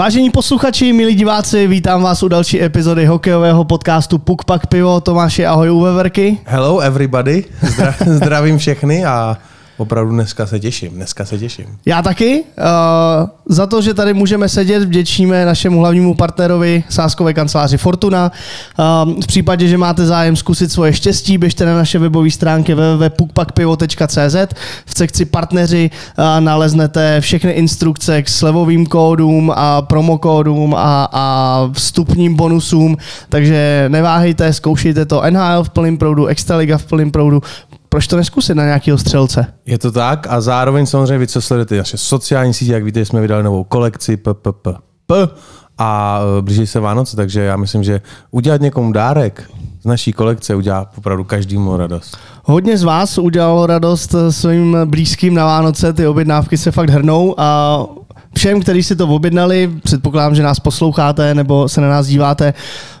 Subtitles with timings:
[0.00, 5.00] Vážení posluchači, milí diváci, vítám vás u další epizody hokejového podcastu Puk Pak Pivo.
[5.00, 6.38] Tomáši, ahoj u Veverky.
[6.44, 9.36] Hello everybody, Zdra- zdravím všechny a
[9.80, 11.66] Opravdu dneska se těším, dneska se těším.
[11.86, 12.44] Já taky.
[12.58, 18.32] Uh, za to, že tady můžeme sedět, vděčíme našemu hlavnímu partnerovi sáskové kanceláři Fortuna.
[18.78, 24.36] Uh, v případě, že máte zájem zkusit svoje štěstí, běžte na naše webové stránky www.pukpakpivo.cz.
[24.86, 32.34] V sekci partneři uh, naleznete všechny instrukce k slevovým kódům a promokódům a, a vstupním
[32.34, 32.96] bonusům,
[33.28, 37.42] takže neváhejte, zkoušejte to NHL v plném proudu, Extraliga v plném proudu,
[37.90, 39.46] proč to neskusit na nějakého střelce?
[39.66, 43.20] Je to tak a zároveň samozřejmě vy, co sledujete naše sociální sítě, jak víte, jsme
[43.20, 44.68] vydali novou kolekci PPP.
[45.78, 49.50] A e, blíží se Vánoce, takže já myslím, že udělat někomu dárek
[49.82, 52.16] z naší kolekce udělá opravdu každému radost.
[52.44, 57.80] Hodně z vás udělalo radost svým blízkým na Vánoce, ty objednávky se fakt hrnou a
[58.36, 62.54] všem, kteří si to objednali, předpokládám, že nás posloucháte nebo se na nás díváte,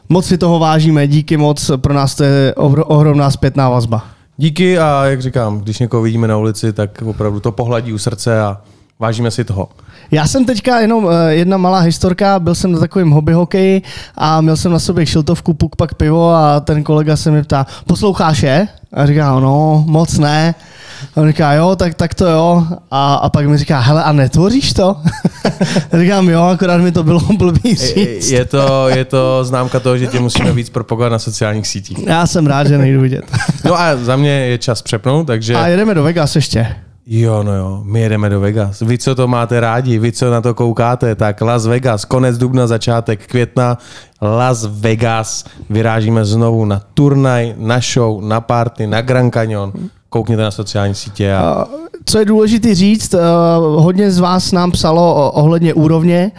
[0.08, 4.04] moc si toho vážíme, díky moc, pro nás to je ohromná zpětná vazba.
[4.40, 8.40] Díky a jak říkám, když někoho vidíme na ulici, tak opravdu to pohladí u srdce
[8.40, 8.60] a
[8.98, 9.68] vážíme si toho.
[10.10, 13.82] Já jsem teďka jenom eh, jedna malá historka, byl jsem na takovém hobby hokeji
[14.16, 17.66] a měl jsem na sobě šiltovku, puk, pak pivo a ten kolega se mi ptá,
[17.86, 18.68] posloucháš je?
[18.92, 20.54] A říká, no, moc ne.
[21.16, 22.66] A on říká, jo, tak, tak to jo.
[22.90, 24.96] A, a pak mi říká, hele, a netvoříš to?
[26.00, 28.30] Říkám, jo, akorát mi to bylo blbý říct.
[28.30, 32.06] Je to, je to známka toho, že tě musíme víc propagovat na sociálních sítích.
[32.06, 33.24] Já jsem rád, že nejdu vidět.
[33.64, 35.54] no a za mě je čas přepnout, takže...
[35.54, 36.76] A jedeme do Vegas ještě.
[37.06, 38.80] Jo, no jo, my jedeme do Vegas.
[38.80, 42.66] Vy, co to máte rádi, vy, co na to koukáte, tak Las Vegas, konec dubna,
[42.66, 43.78] začátek května,
[44.22, 45.44] Las Vegas.
[45.70, 49.72] Vyrážíme znovu na turnaj, na show, na party, na Grand Canyon
[50.10, 51.34] koukněte na sociální sítě.
[51.34, 51.66] A...
[52.04, 53.18] Co je důležité říct, eh,
[53.58, 56.32] hodně z vás nám psalo ohledně úrovně.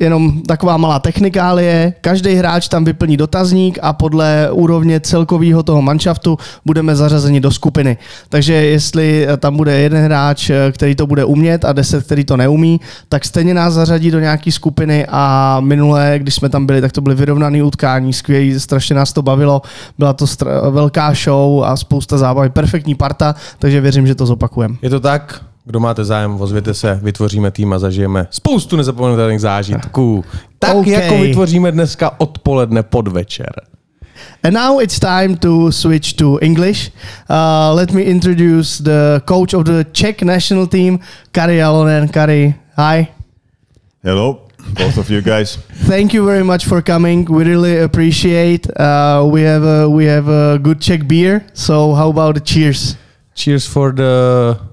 [0.00, 1.94] Eh, jenom taková malá technikálie.
[2.00, 7.96] Každý hráč tam vyplní dotazník a podle úrovně celkového toho manšaftu budeme zařazeni do skupiny.
[8.28, 12.80] Takže jestli tam bude jeden hráč, který to bude umět a deset, který to neumí,
[13.08, 17.00] tak stejně nás zařadí do nějaké skupiny a minulé, když jsme tam byli, tak to
[17.00, 19.62] byly vyrovnané utkání, skvělý, strašně nás to bavilo,
[19.98, 20.26] byla to
[20.70, 24.76] velká show a spousta zábavy, perfektní parta, takže věřím, že to zopakujeme.
[24.82, 25.51] Je to tak?
[25.64, 30.24] Kdo máte zájem, ozvěte se, vytvoříme tým a zažijeme spoustu nezapomenutelných zážitků.
[30.58, 30.92] Tak okay.
[30.92, 33.52] jako vytvoříme dneska odpoledne podvečer.
[34.42, 36.90] And now it's time to switch to English.
[37.30, 40.98] Uh, let me introduce the coach of the Czech national team,
[41.32, 42.08] Kari Alonen.
[42.08, 43.06] Kari, hi.
[44.04, 44.40] Hello,
[44.78, 45.58] both of you guys.
[45.86, 47.24] Thank you very much for coming.
[47.30, 48.66] We really appreciate.
[48.66, 51.44] Uh, we have a, we have a good Czech beer.
[51.54, 52.96] So how about a cheers?
[53.34, 54.71] Cheers for the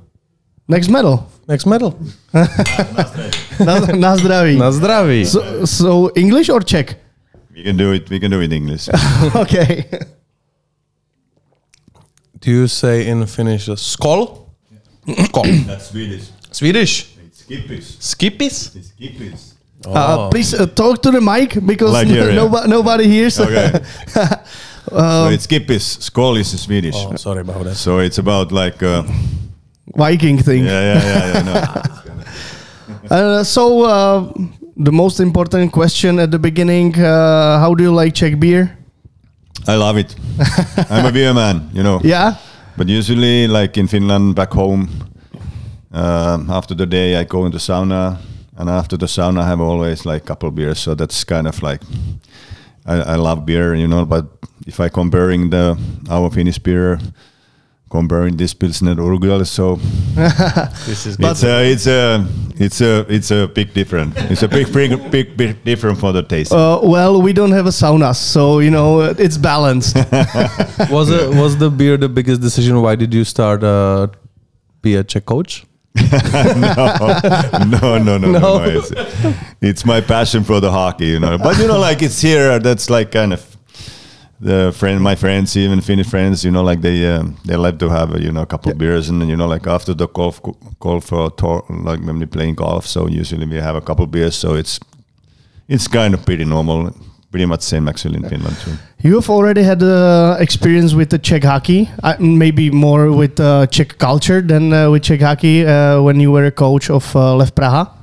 [0.69, 1.25] Next medal.
[1.47, 1.97] Next medal.
[3.59, 4.55] na, na zdraví.
[4.57, 5.25] Na zdraví.
[5.25, 6.95] So, so English or Czech?
[7.55, 8.09] We can do it.
[8.09, 8.87] We can do it in English.
[9.35, 9.85] okay.
[12.39, 14.45] Do you say in Finnish uh, skol?
[15.07, 15.65] Skol.
[15.65, 16.29] That's Swedish.
[16.51, 17.17] Swedish.
[17.25, 17.97] It's skippis.
[17.99, 18.75] Skippis.
[18.75, 19.53] It's skippis.
[19.87, 19.93] Oh.
[19.93, 22.67] Uh, please uh, talk to the mic because like here, no, yeah.
[22.67, 23.39] nobody hears.
[23.39, 23.73] Okay.
[24.91, 25.97] um, so it's skippis.
[25.97, 26.95] Skol is Swedish.
[26.95, 27.75] Oh, sorry about that.
[27.75, 28.83] So it's about like.
[28.83, 29.01] Uh,
[29.95, 30.65] Viking thing.
[30.65, 31.33] Yeah, yeah, yeah.
[31.33, 33.15] yeah no.
[33.15, 34.33] uh, so uh,
[34.77, 38.77] the most important question at the beginning: uh, How do you like Czech beer?
[39.67, 40.15] I love it.
[40.89, 41.99] I'm a beer man, you know.
[42.03, 42.35] Yeah.
[42.77, 44.87] But usually, like in Finland, back home,
[45.91, 48.17] uh, after the day, I go into sauna,
[48.57, 50.79] and after the sauna, I have always like couple beers.
[50.79, 51.81] So that's kind of like
[52.85, 54.05] I, I love beer, you know.
[54.05, 54.25] But
[54.65, 55.77] if I comparing the
[56.09, 56.99] our Finnish beer
[57.89, 59.45] comparing this pilsner Urquell.
[59.45, 59.75] So
[60.85, 62.27] this is it's a, it's a
[62.57, 64.15] it's a it's a big difference.
[64.29, 66.51] It's a big big big, big difference for the taste.
[66.51, 69.95] Uh, well, we don't have a sauna, so you know it's balanced.
[70.89, 72.81] was it was the beer the biggest decision?
[72.81, 74.07] Why did you start uh,
[74.81, 75.65] be a Czech coach?
[76.11, 76.15] no,
[77.67, 78.39] no, no, no, no.
[78.39, 78.63] no.
[78.63, 78.91] It's,
[79.59, 81.37] it's my passion for the hockey, you know.
[81.37, 82.59] But you know, like it's here.
[82.59, 83.48] That's like kind of
[84.41, 87.89] the friend, my friends, even Finnish friends, you know, like they um, they like to
[87.89, 88.77] have you know a couple yeah.
[88.77, 90.41] beers, and you know, like after the golf
[90.79, 94.11] golf uh, tour, like when we playing golf, so usually we have a couple of
[94.11, 94.79] beers, so it's
[95.67, 96.95] it's kind of pretty normal,
[97.31, 98.71] pretty much same actually in Finland too.
[99.01, 103.67] You have already had uh, experience with the Czech hockey, uh, maybe more with uh,
[103.67, 107.35] Czech culture than uh, with Czech hockey uh, when you were a coach of uh,
[107.35, 107.98] Lev Praha.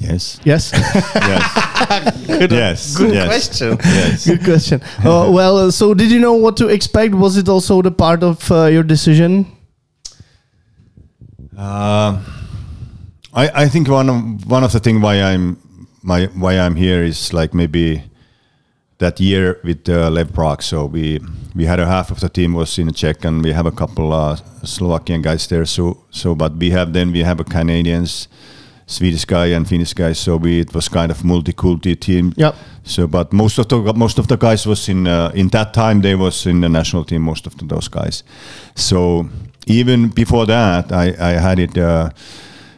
[0.00, 0.40] Yes.
[0.44, 0.72] Yes.
[1.14, 2.26] yes.
[2.26, 2.96] good, yes.
[2.96, 3.26] Good yes.
[3.26, 3.78] question.
[3.84, 4.26] Yes.
[4.26, 4.80] Good question.
[5.04, 7.14] Uh, well, so did you know what to expect?
[7.14, 9.46] Was it also the part of uh, your decision?
[11.56, 12.18] Uh,
[13.34, 15.58] I, I think one of one of the thing why I'm
[16.02, 18.02] my why I'm here is like maybe
[18.98, 20.62] that year with uh, Lev Prague.
[20.62, 21.20] So we
[21.54, 24.12] we had a half of the team was in Czech, and we have a couple
[24.12, 25.66] uh, Slovakian guys there.
[25.66, 28.28] So so but we have then we have a Canadians,
[28.90, 30.14] Swedish guy and Finnish guy.
[30.14, 32.32] So we it was kind of multi-culti team.
[32.36, 32.54] Yep.
[32.82, 36.00] So but most of the most of the guys was in uh, in that time
[36.00, 37.22] they was in the national team.
[37.22, 38.24] Most of the, those guys.
[38.74, 39.28] So
[39.66, 41.76] even before that, I I had it.
[41.76, 42.10] Uh,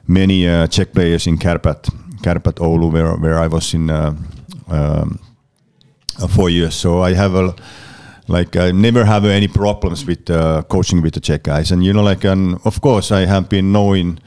[0.07, 1.89] many uh, Czech players in Kärpät,
[2.23, 4.15] Kärpät Oulu, where where I was in uh,
[4.69, 5.19] um,
[6.21, 6.75] uh, four years.
[6.75, 7.55] So I have a
[8.29, 11.93] like I never have any problems with uh, coaching with the Czech guys, and you
[11.93, 14.19] know, like, and of course I have been knowing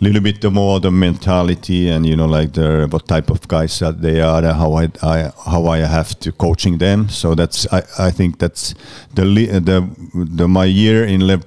[0.00, 4.00] little bit more the mentality and you know like the what type of guys that
[4.00, 7.82] they are and how I, I how I have to coaching them so that's I,
[7.98, 8.74] I think that's
[9.14, 11.38] the the the my year in Le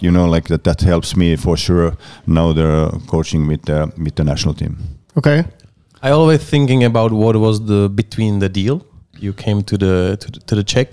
[0.00, 1.96] you know like that that helps me for sure
[2.26, 4.76] now the coaching with the with the national team
[5.16, 5.44] Okay.
[6.02, 8.86] I always thinking about what was the between the deal.
[9.18, 10.88] You came to the to the, to the Czech.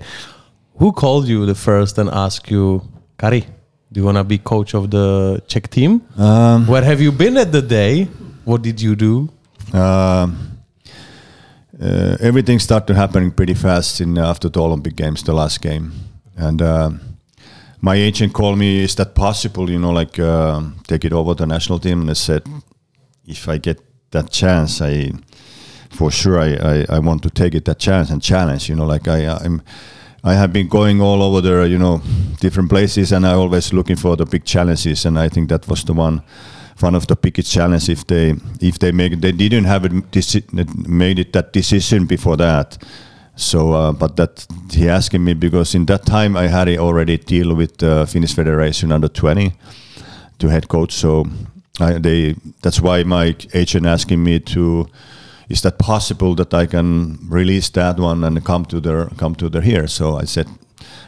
[0.79, 2.81] Who called you the first and asked you,
[3.17, 3.45] Kari,
[3.91, 6.01] do you want to be coach of the Czech team?
[6.17, 8.07] um, Where have you been at the day?
[8.45, 9.29] What did you do?
[9.73, 10.57] Um,
[11.81, 15.91] uh, everything started happening pretty fast in after the Olympic Games, the last game,
[16.35, 16.89] and uh,
[17.81, 18.83] my agent called me.
[18.83, 19.69] Is that possible?
[19.69, 22.41] You know, like uh, take it over the national team, and I said,
[23.27, 23.79] if I get
[24.11, 25.11] that chance, I
[25.91, 28.69] for sure I, I, I want to take it that chance and challenge.
[28.69, 29.61] You know, like I I'm.
[30.23, 32.01] I have been going all over the you know
[32.39, 35.83] different places, and I always looking for the big challenges, and I think that was
[35.83, 36.21] the one
[36.79, 41.19] one of the biggest challenge if they if they make they didn't have it made
[41.19, 42.77] it that decision before that.
[43.35, 47.55] So, uh, but that he asking me because in that time I had already deal
[47.55, 49.53] with the Finnish Federation under twenty
[50.39, 50.93] to head coach.
[50.93, 51.25] So
[51.79, 54.87] I, they that's why my agent asking me to.
[55.49, 59.49] Is that possible that I can release that one and come to their come to
[59.49, 59.87] their here?
[59.87, 60.47] So I said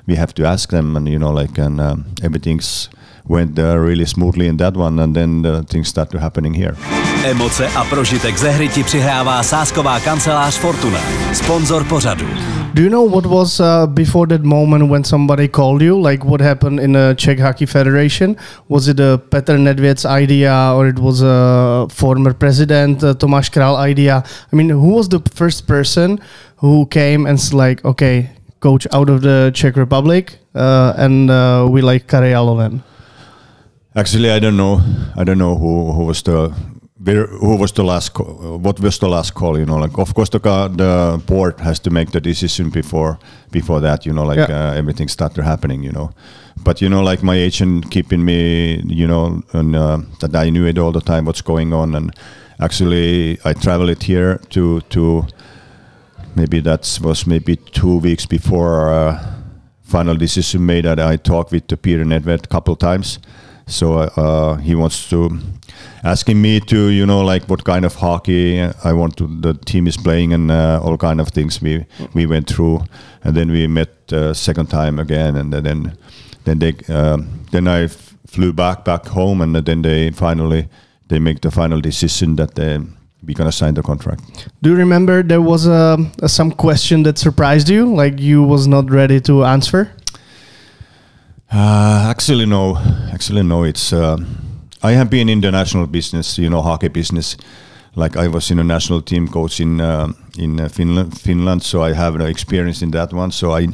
[0.08, 2.90] we have to ask them, and you know, like, and um, everything's
[3.28, 6.76] went uh, really smoothly in that one, and then uh, things started happening here.
[7.26, 11.00] Emoce a prožitek ze hry ti přihrává sásková kancelář Fortuna.
[11.34, 12.26] Sponzor pořadu.
[12.74, 16.00] Do you know what was uh, before that moment when somebody called you?
[16.10, 18.36] Like what happened in the Czech Hockey Federation?
[18.70, 23.90] Was it a Petr Nedvěd's idea or it was a former president uh, Tomáš Král
[23.90, 24.24] idea?
[24.54, 26.20] I mean, who was the first person
[26.56, 28.30] who came and like, okay,
[28.60, 32.82] coach out of the Czech Republic, uh, and uh, we like Kari Alonen?
[33.96, 34.82] Actually, I don't know.
[35.18, 36.52] I don't know who who was the
[37.04, 39.58] where, who was the last call, what was the last call.
[39.58, 43.18] You know, like of course the the board has to make the decision before
[43.52, 44.06] before that.
[44.06, 44.70] You know, like Yeah.
[44.72, 45.84] uh, everything started happening.
[45.84, 46.10] You know,
[46.64, 48.82] but you know, like my agent keeping me.
[48.88, 52.12] You know, and uh, that I knew it all the time what's going on, and
[52.60, 55.26] actually I traveled here to to
[56.36, 59.20] maybe that was maybe two weeks before uh,
[59.84, 63.20] final decision made that I talked with the Peter Nedved a couple times.
[63.68, 65.30] So uh, he wants to
[66.04, 69.88] asking me to you know like what kind of hockey I want to the team
[69.88, 72.82] is playing and uh, all kind of things we we went through
[73.24, 75.98] and then we met uh, second time again and then
[76.46, 80.68] then they um, then I f- flew back back home and then they finally
[81.08, 82.80] they make the final decision that they
[83.26, 84.22] we're gonna sign the contract.
[84.62, 88.66] Do you remember there was a, a some question that surprised you, like you was
[88.68, 89.92] not ready to answer?
[91.52, 92.78] Uh, actually, no.
[93.12, 93.64] Actually, no.
[93.64, 94.18] It's uh,
[94.82, 97.36] I have been in the national business, you know, hockey business.
[97.96, 101.84] Like I was in a national team coach in uh, in uh, Finland, Finland, so
[101.84, 103.32] I have no experience in that one.
[103.32, 103.68] So I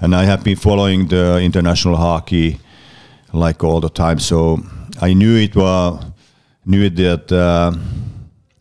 [0.00, 2.60] and I have been following the international hockey
[3.32, 4.18] like all the time.
[4.20, 4.60] So
[5.00, 6.04] I knew it was
[6.64, 7.72] knew it that uh,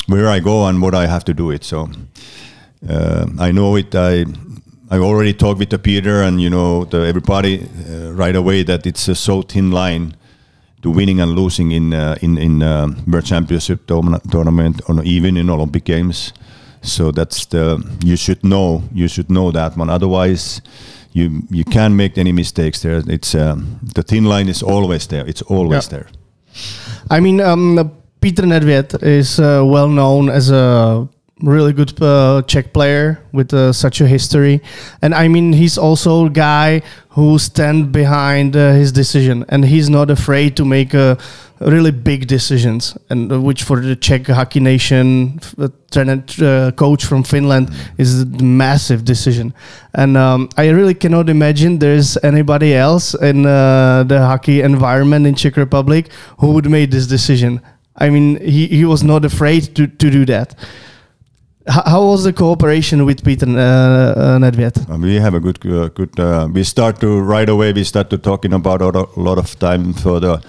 [0.08, 1.63] where I go and what I have to do it.
[1.63, 1.89] So
[2.89, 3.93] uh, I know it.
[3.93, 4.25] I
[4.89, 8.88] I already talked with the Peter and you know the everybody uh, right away that
[8.88, 10.15] it's a so thin line
[10.81, 13.85] to winning and losing in uh, in in uh, World Championship
[14.31, 16.33] tournament or even in Olympic Games.
[16.81, 19.93] So that's the you should know you should know that one.
[19.93, 20.61] Otherwise,
[21.13, 23.03] you you can't make any mistakes there.
[23.07, 25.29] It's um, the thin line is always there.
[25.29, 25.89] It's always Yeah.
[26.00, 26.07] there.
[27.17, 31.07] I mean, um, Peter Nedvěd is uh, well known as a
[31.41, 34.62] really good uh, Czech player with uh, such a history,
[35.01, 39.89] and I mean, he's also a guy who stand behind uh, his decision, and he's
[39.89, 41.15] not afraid to make uh,
[41.60, 47.24] really big decisions, and uh, which for the Czech hockey nation, uh, trainer- coach from
[47.24, 49.53] Finland, is a massive decision,
[49.93, 55.57] and um, I really cannot imagine there's anybody else in the hockey environment in Czech
[55.57, 57.62] Republic who would make this decision.
[57.98, 60.55] I mean, he, he was not afraid to, to do that.
[61.72, 64.90] How was the cooperation with Peter uh, uh, Nedved?
[64.90, 66.20] Uh, we have a good, uh, good.
[66.20, 67.72] Uh, we start to right away.
[67.72, 70.44] We start to talking about a lot of time for the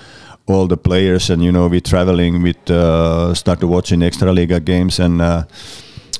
[0.47, 2.43] all the players, and you know, we traveling.
[2.43, 5.23] We uh, start to watching Extraliga games and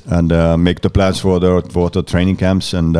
[0.05, 2.97] and make the plans for the for the training camps and.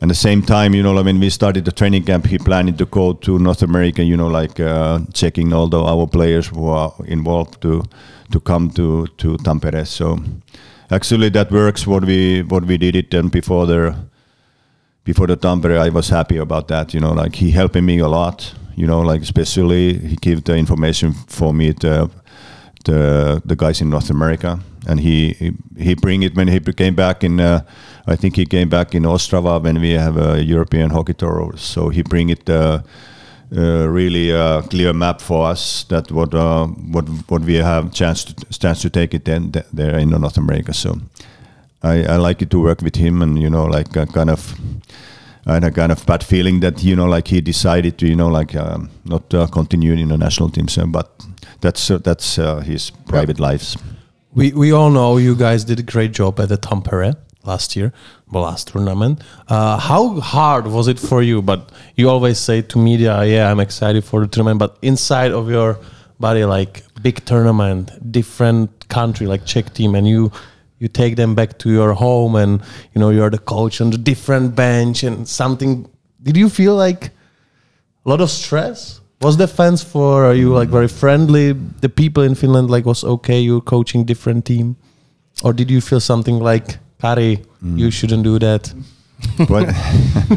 [0.00, 2.78] And the same time, you know, I mean, we started the training camp, he planned
[2.78, 4.60] to go to North America, you know, like
[5.12, 7.82] checking all the our players who are involved to
[8.30, 9.84] to come to to Tampere.
[9.84, 10.20] So
[10.90, 11.86] actually, that works.
[11.86, 13.94] What we what we did it and before the
[15.04, 16.94] before the Tampere, I was happy about that.
[16.94, 18.54] You know, like he helping me a lot.
[18.76, 22.10] You know, like especially he gave the information for me to
[22.84, 27.24] the the guys in North America, and he he, bring it when he came back
[27.24, 27.40] in.
[27.40, 27.60] Uh,
[28.06, 31.52] I think he came back in Ostrava when we have a European hockey tour.
[31.56, 32.48] So he bring it.
[32.48, 32.80] Uh,
[33.56, 38.24] uh, really uh, clear map for us that what uh, what what we have chance
[38.24, 40.72] to chance to take it then th- there in North America.
[40.74, 40.98] So
[41.82, 44.54] I, I like it to work with him, and you know, like a kind of
[45.46, 48.16] I had a kind of bad feeling that you know, like he decided to you
[48.16, 50.68] know, like um, not uh, continue in the national team.
[50.68, 51.10] So, but
[51.60, 53.78] that's uh, that's uh, his private lives.
[54.34, 57.16] We we all know you guys did a great job at the Tampere
[57.48, 57.92] last year,
[58.32, 59.22] the last tournament.
[59.48, 61.42] Uh, how hard was it for you?
[61.42, 61.60] But
[61.96, 65.78] you always say to media, "Yeah, I'm excited for the tournament." But inside of your
[66.20, 70.30] body, like big tournament, different country, like Czech team, and you
[70.78, 72.60] you take them back to your home, and
[72.94, 75.86] you know you're the coach on the different bench, and something.
[76.22, 77.10] Did you feel like
[78.04, 79.00] a lot of stress?
[79.20, 81.52] Was the fans for are you like very friendly?
[81.52, 83.40] The people in Finland like was okay.
[83.40, 84.76] You're coaching different team,
[85.42, 88.72] or did you feel something like Kari, you shouldn't do that?
[89.48, 89.66] But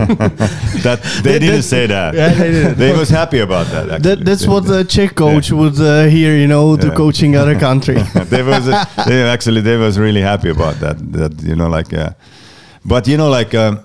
[0.83, 2.13] that they didn't say that.
[2.13, 2.77] Yeah, they didn't.
[2.77, 3.89] they was happy about that.
[3.89, 4.15] Actually.
[4.15, 6.93] That, that's They- what the Czech coach would uh, hear, you know, to Yeah.
[6.95, 7.95] coaching other country.
[8.29, 8.65] they was
[9.07, 12.09] they actually they was really happy about that that you know like uh,
[12.85, 13.79] but you know like um,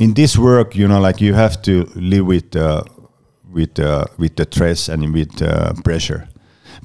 [0.00, 2.82] in this work you know like you have to live with uh,
[3.52, 6.28] with uh, with the stress and with uh, pressure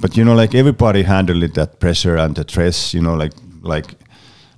[0.02, 3.96] but you know like everybody handled that pressure and the stress you know like like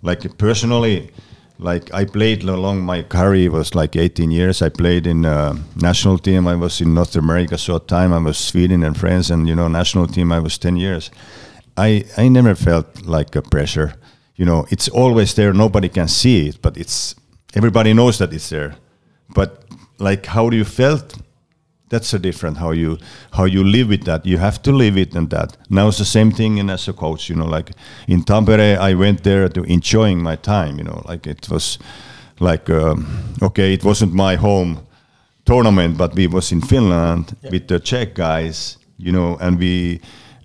[0.05, 1.11] like personally
[1.57, 4.61] like I played along my career was like 18 years.
[4.61, 6.47] I played in uh, national team.
[6.47, 8.11] I was in North America short time.
[8.11, 10.31] I was Sweden and France, and you know national team.
[10.31, 11.11] I was 10 years.
[11.77, 13.93] I I never felt like a pressure.
[14.35, 15.53] You know, it's always there.
[15.53, 17.15] Nobody can see it, but it's
[17.53, 18.75] everybody knows that it's there.
[19.33, 19.63] But
[19.97, 21.15] like, how do you felt?
[21.95, 22.97] That's a different how you
[23.31, 24.25] how you live with that.
[24.25, 25.55] You have to live it and that.
[25.69, 27.29] Now it's the same thing in as a coach.
[27.29, 27.71] You know, like
[28.05, 30.77] in Tampere, I went there to enjoying my time.
[30.77, 31.79] You know, like it was
[32.39, 33.05] like um,
[33.41, 34.85] okay, it wasn't my home
[35.45, 38.77] tournament, but we was in Finland with the Czech guys.
[38.97, 40.01] You know, and we,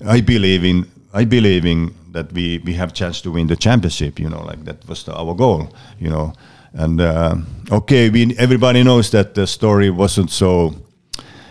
[0.07, 4.21] I believe in I believe in that we we have chance to win the championship.
[4.21, 5.69] You know, like that was the, our goal.
[5.99, 6.33] You know,
[6.75, 7.35] and uh,
[7.73, 10.75] okay, we everybody knows that the story wasn't so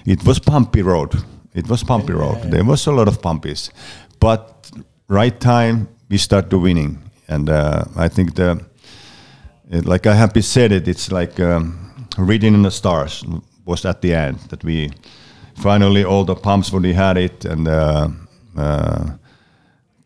[0.06, 1.14] it was bumpy road.
[1.54, 2.52] It was bumpy road.
[2.52, 3.72] There was a lot of bumpies,
[4.20, 4.72] but
[5.08, 8.64] right time we start to winning, and uh, I think the
[9.70, 10.88] it, like I have said it.
[10.88, 13.24] It's like um, reading in the stars
[13.66, 14.92] was at the end that we
[15.56, 17.68] finally all the pumps when we had it and.
[17.68, 18.10] Uh,
[18.58, 19.12] uh,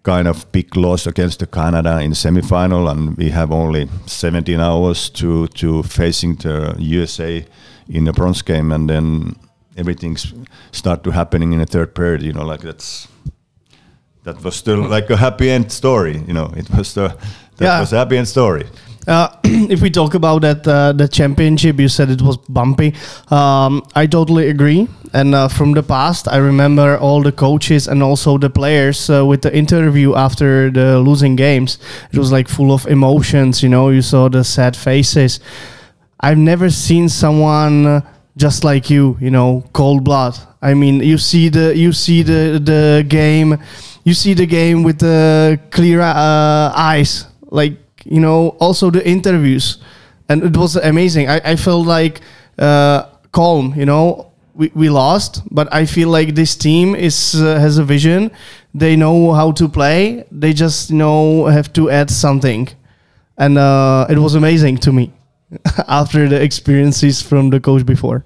[0.03, 5.09] kind of big loss against the Canada in semifinal, and we have only 17 hours
[5.09, 7.45] to to facing the USA
[7.87, 9.35] in the bronze game, and then
[9.77, 10.17] everything
[10.71, 12.21] start to happening in the third period.
[12.21, 13.07] You know, like that's
[14.23, 16.23] that was still like a happy end story.
[16.27, 17.07] You know, it was the
[17.57, 17.79] that Yeah.
[17.79, 18.65] was a happy end story.
[19.05, 22.93] Uh, if we talk about that, uh, the championship, you said it was bumpy.
[23.29, 24.87] Um, I totally agree.
[25.13, 29.25] And uh, from the past, I remember all the coaches and also the players uh,
[29.25, 31.79] with the interview after the losing games.
[32.13, 33.61] It was like full of emotions.
[33.61, 35.39] You know, you saw the sad faces.
[36.21, 38.01] I've never seen someone uh,
[38.37, 39.17] just like you.
[39.19, 40.37] You know, cold blood.
[40.61, 43.57] I mean, you see the you see the the game,
[44.03, 47.27] you see the game with the clear uh, eyes.
[47.51, 49.77] Like you know, also the interviews,
[50.29, 51.29] and it was amazing.
[51.29, 52.21] I, I felt like
[52.57, 53.73] uh, calm.
[53.75, 57.83] You know, we, we lost, but I feel like this team is uh, has a
[57.83, 58.31] vision.
[58.73, 60.25] They know how to play.
[60.31, 62.69] They just you know have to add something,
[63.37, 65.13] and uh, it was amazing to me
[65.87, 68.25] after the experiences from the coach before.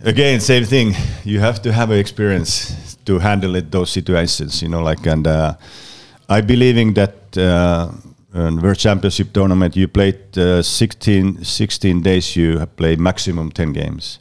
[0.00, 0.94] again same thing
[1.24, 5.54] you have to have experience to handle it those situations you know like and uh,
[6.28, 7.88] i believing that uh,
[8.34, 14.18] world championship tournament you played uh, 16 16 days you played maximum 10 games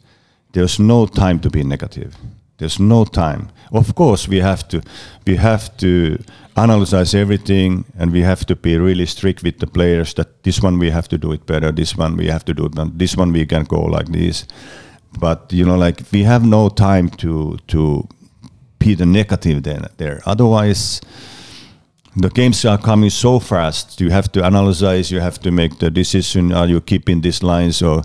[0.55, 2.15] there's no time to be negative.
[2.57, 3.49] There's no time.
[3.73, 4.81] Of course, we have to
[5.27, 6.17] we have to
[6.55, 10.13] analyze everything, and we have to be really strict with the players.
[10.13, 11.71] That this one we have to do it better.
[11.71, 12.97] This one we have to do it.
[12.97, 14.45] This one we can go like this.
[15.19, 18.07] But you know, like we have no time to to
[18.79, 20.21] be the negative then there.
[20.25, 21.01] Otherwise,
[22.15, 23.99] the games are coming so fast.
[23.99, 25.11] You have to analyze.
[25.11, 26.53] You have to make the decision.
[26.53, 28.03] Are you keeping these lines or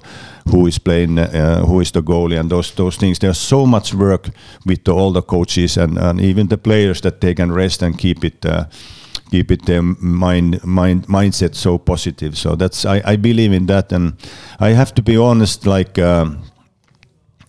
[0.50, 1.18] who is playing?
[1.18, 2.38] Uh, who is the goalie?
[2.38, 3.18] And those those things.
[3.18, 4.30] There's so much work
[4.66, 7.96] with the, all the coaches and, and even the players that they can rest and
[7.98, 8.44] keep it.
[8.44, 8.64] Uh,
[9.30, 12.36] keep it their mind, mind mindset so positive.
[12.36, 14.14] So that's I, I believe in that, and
[14.58, 15.66] I have to be honest.
[15.66, 16.42] Like um,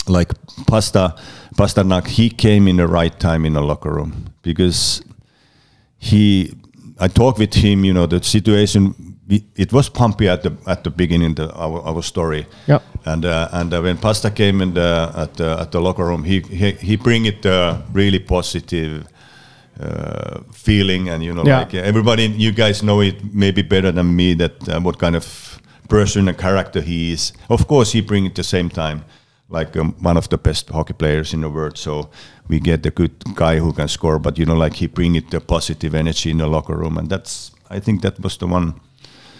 [0.08, 0.32] like
[0.68, 1.16] Pasta
[1.56, 5.02] Pasternak, he came in the right time in the locker room because
[6.02, 6.54] he
[7.00, 7.86] I talked with him.
[7.86, 8.94] You know, the situation
[9.30, 12.46] we- it was pumpy at the at the beginning the, our our story.
[12.68, 12.80] Yeah.
[13.06, 16.24] And uh, and uh, when Pasta came in the at the at the locker room,
[16.24, 19.04] he he, he bring it uh, really positive.
[19.80, 21.60] Uh, feeling and you know Yeah.
[21.60, 25.60] like everybody you guys know it maybe better than me that uh, what kind of
[25.88, 29.04] person and character he is of course he bring it the same time
[29.50, 31.78] like um, one of the best hockey players in the world.
[31.78, 32.10] So
[32.52, 35.32] we get a good guy who can score, but you know, like he bring it
[35.32, 38.74] the positive energy in the locker room, and that's I think that was the one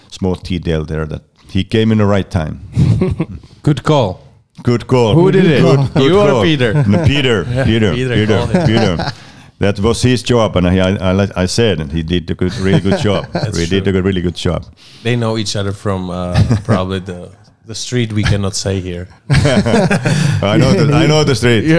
[0.10, 2.62] small detail there that he came in the right time.
[3.64, 4.22] Good call.
[4.64, 5.14] Good call.
[5.14, 5.62] Who did it?
[5.62, 6.44] Good, good You or.
[6.44, 6.74] Peter?
[6.88, 7.44] No, Peter.
[7.66, 7.94] Peter.
[7.94, 8.28] Peter Peter.
[8.28, 8.52] called.
[8.66, 8.98] Peter.
[9.60, 10.76] That was his job, and I,
[11.12, 13.26] I, I said, and he did a good, really good job.
[13.56, 14.66] he did a good, really good job.
[15.04, 17.32] They know each other from uh, probably the
[17.66, 19.08] the street we cannot say here.
[19.30, 21.64] I know the, I know the street.
[21.64, 21.78] you,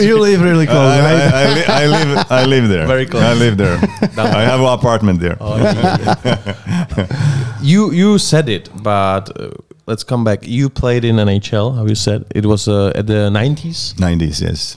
[0.00, 1.32] you live really close, I, right?
[1.32, 2.86] I, li- I live I live there.
[2.86, 3.22] Very close.
[3.22, 3.76] I live there.
[4.18, 5.36] I have an apartment there.
[5.40, 5.56] Oh,
[7.62, 9.50] you you said it, but uh,
[9.86, 10.40] let's come back.
[10.46, 11.74] You played in NHL.
[11.76, 13.94] How you said it was uh, at the nineties.
[13.98, 14.76] 90s, yes.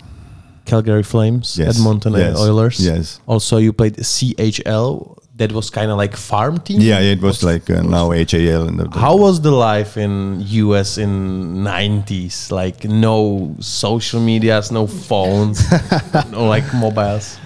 [0.66, 1.78] Calgary Flames, Yes.
[1.78, 2.40] Edmonton Yes.
[2.40, 2.80] Oilers.
[2.84, 3.20] Yes.
[3.28, 5.18] Also, you played CHL.
[5.38, 6.80] That was kind of like farm team.
[6.80, 8.68] Yeah, it was like uh, now AHL.
[8.70, 12.52] And the, the- How was the life in US in 90s?
[12.52, 15.60] Like no social medias, no phones,
[16.32, 17.38] no like mobiles.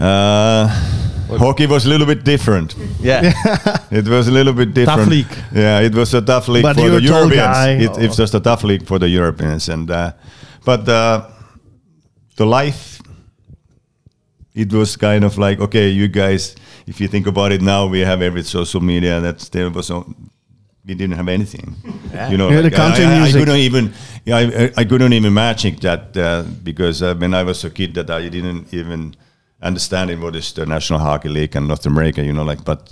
[0.00, 0.66] Uh,
[1.38, 2.74] hockey was a little bit different.
[3.00, 3.32] Yeah.
[3.92, 5.00] It was a little bit different.
[5.00, 5.34] Tough league.
[5.52, 7.36] Yeah, it was a tough league But for the a tall Europeans.
[7.36, 7.70] guy.
[7.72, 10.12] It, it's just a tough league for the Europeans, and uh,
[10.64, 11.28] but uh,
[12.36, 12.89] the life.
[14.60, 16.54] It was kind of like okay, you guys.
[16.86, 19.20] If you think about it now, we have every social media.
[19.20, 19.90] That there was.
[19.90, 20.04] No,
[20.86, 21.76] we didn't have anything,
[22.30, 22.50] you know.
[22.50, 23.92] Yeah, like, country I, I, I couldn't even,
[24.24, 27.94] yeah, I, I couldn't even imagine that uh, because uh, when I was a kid,
[27.94, 29.14] that I didn't even
[29.62, 32.64] understand what is the National Hockey League and North America, you know, like.
[32.64, 32.90] But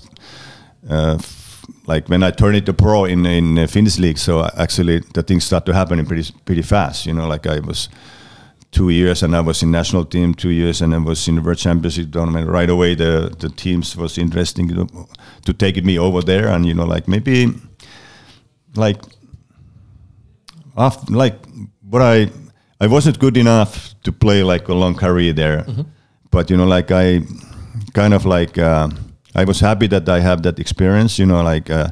[0.88, 5.00] uh, f- like when I turned into pro in in uh, Finnish league, so actually
[5.14, 7.06] the things start to happen pretty pretty fast.
[7.06, 7.88] You know, like I was
[8.70, 11.42] two years and I was in national team two years and I was in the
[11.42, 12.94] World Championship tournament right away.
[12.94, 14.86] The the teams was interesting to,
[15.46, 17.54] to take me over there and you know like maybe
[18.74, 19.00] like
[20.76, 21.36] after, like
[21.90, 22.30] what I
[22.80, 25.64] I wasn't good enough to play like a long career there,
[26.30, 27.22] but you know like I
[27.94, 28.88] kind of like uh,
[29.34, 31.18] I was happy that I have that experience.
[31.18, 31.88] You know like uh,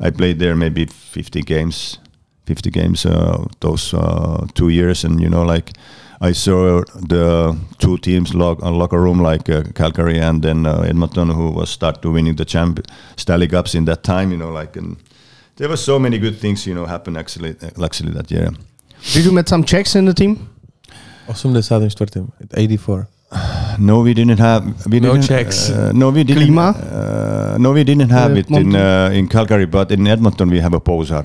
[0.00, 1.98] I played there maybe 50 games,
[2.46, 5.72] 50 games uh, those uh, two years, and you know like.
[6.20, 10.80] I saw the two teams lock, uh, locker room like uh, Calgary and then uh,
[10.88, 12.80] Edmonton, who was start to winning the champ
[13.16, 14.30] Stanley Cups in that time.
[14.30, 14.96] You know, like and
[15.56, 18.50] there were so many good things, you know, happen actually, actually that year.
[19.12, 20.48] Did you met some Czechs in the team?
[21.28, 22.18] 84.
[22.56, 23.08] 84.
[23.78, 24.64] No, we didn't have.
[24.86, 25.70] We No didn't, Czechs.
[25.70, 26.42] Uh, no, we didn't.
[26.42, 26.74] Klima?
[26.74, 28.76] Uh, no, we didn't have Uh, it in Monty?
[28.78, 31.24] uh, in Calgary, but in Edmonton we have a Pouzar.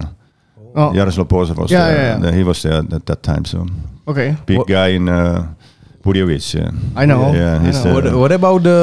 [0.76, 1.98] Oh, Jaroslav Pouzar was Yeah, there.
[2.20, 2.32] yeah, yeah.
[2.38, 3.46] He was there at that time.
[3.46, 3.66] So
[4.10, 4.36] okay.
[4.46, 5.44] big What- guy in uh,
[6.04, 6.54] Budějovic.
[6.54, 6.72] Yeah.
[6.96, 7.34] I know.
[7.34, 7.94] Yeah, I know.
[7.94, 8.80] What, what about the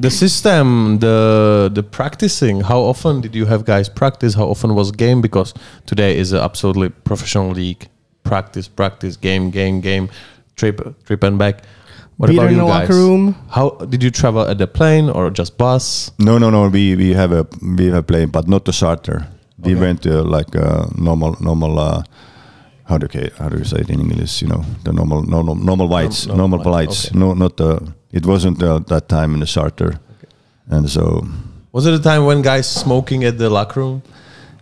[0.00, 2.62] the system, the the practicing?
[2.62, 4.34] How often did you have guys practice?
[4.36, 5.20] How often was game?
[5.20, 5.54] Because
[5.86, 7.88] today is an absolutely professional league.
[8.22, 10.08] Practice, practice, game, game, game,
[10.56, 11.62] trip, trip and back.
[12.18, 12.88] What Beer about in you the guys?
[12.88, 13.34] locker room?
[13.50, 16.10] How did you travel at the plane or just bus?
[16.18, 16.68] No, no, no.
[16.68, 17.46] We we have a
[17.78, 19.26] we have a plane, but not the charter.
[19.64, 19.80] We Okay.
[19.80, 21.78] went to like uh, normal normal.
[21.78, 22.02] Uh,
[22.88, 24.42] how do you how do you say it in English?
[24.42, 27.06] You know, the normal normal normal flights, normal normal flight, flights.
[27.10, 27.18] okay.
[27.18, 27.70] No, not the.
[28.12, 30.00] It wasn't uh, that time in the charter,
[30.70, 31.26] and so
[31.72, 34.02] Was it a time when guys smoking at the locker room?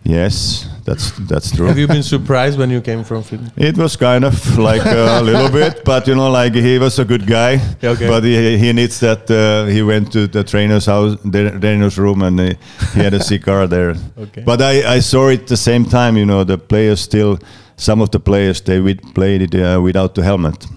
[0.03, 1.67] yes, that's that's true.
[1.67, 3.51] Have you been surprised when you came from Finland?
[3.57, 6.99] It was kind of like uh, a little bit, but you know, like he was
[6.99, 7.59] a good guy.
[7.83, 8.07] Okay.
[8.07, 9.29] But he, he needs that.
[9.29, 12.55] Uh, he went to the trainer's house, the trainer's room, and he,
[12.93, 13.95] he had a cigar there.
[14.17, 14.43] Okay.
[14.45, 16.17] But I, I saw it the same time.
[16.17, 17.37] You know, the players still
[17.77, 20.67] some of the players they played it uh, without the helmet,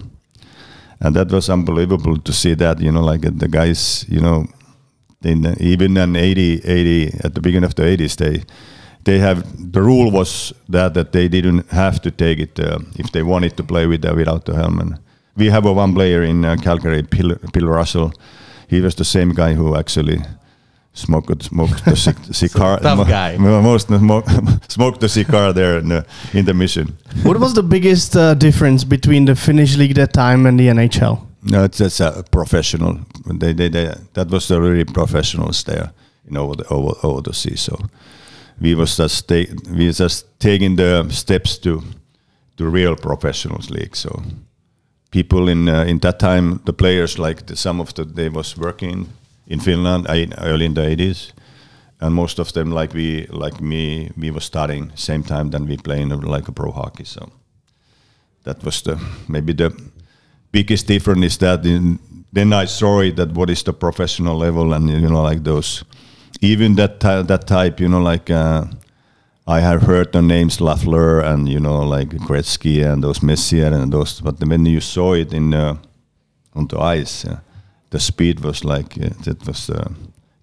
[0.99, 2.79] and that was unbelievable to see that.
[2.79, 4.45] You know, like uh, the guys, you know,
[5.23, 8.43] in even in 80, 80 at the beginning of the 80s, they
[9.03, 13.11] they have the rule was that that they didn't have to take it uh, if
[13.11, 14.99] they wanted to play with uh, without the helmet.
[15.35, 18.13] We have a one player in uh, Calgary, Bill Russell.
[18.67, 20.21] He was the same guy who actually
[20.93, 22.79] smoked smoked the cig- cigar.
[22.79, 23.37] tough guy.
[23.37, 24.23] Most mo-
[24.67, 26.97] smoked the cigar there in the, in the mission.
[27.23, 31.19] What was the biggest uh, difference between the Finnish league that time and the NHL?
[31.43, 32.99] No, it's, it's a professional.
[33.25, 35.91] They, they, they, that was the really professionals there,
[36.25, 37.55] you know, over the, over, over the sea.
[37.55, 37.77] So
[38.59, 41.81] we was just take, we was just taking the steps to
[42.57, 43.95] to real professionals league.
[43.95, 44.21] So
[45.09, 48.55] people in uh, in that time, the players like the, some of the they was
[48.57, 49.07] working
[49.51, 51.33] in Finland in- early in the eighties,
[51.99, 55.77] and most of them like we like me we was starting same time than we
[55.77, 57.05] playing like a pro hockey.
[57.05, 57.29] So
[58.43, 59.71] that was the maybe the
[60.51, 61.99] biggest difference is that in,
[62.33, 65.83] then I saw it that what is the professional level and you know like those
[66.41, 68.65] even that ty- that type you know like uh,
[69.47, 73.91] I have heard the names Lafleur and you know like Gretzky and those Messier and
[73.91, 75.75] those but when you saw it in uh,
[76.55, 77.39] on the ice uh,
[77.91, 79.87] the speed was like uh, that was uh,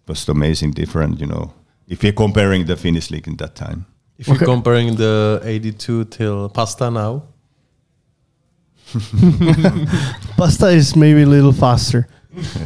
[0.06, 1.52] was amazing different you know.
[1.88, 3.84] If you're comparing the Finnish league in that time.
[4.18, 7.22] If you're comparing the 82 till pasta now,
[10.36, 12.06] Pasta is maybe a little faster.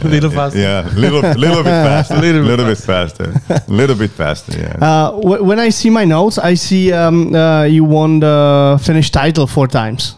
[0.03, 0.59] a little faster.
[0.59, 2.17] yeah little little bit faster.
[2.17, 3.33] Little little, bit bit faster.
[3.69, 4.77] Little bit faster yeah.
[4.81, 9.11] Uh, wh- when I see my notes, I see um, uh, you won the Finnish
[9.11, 10.17] title four times.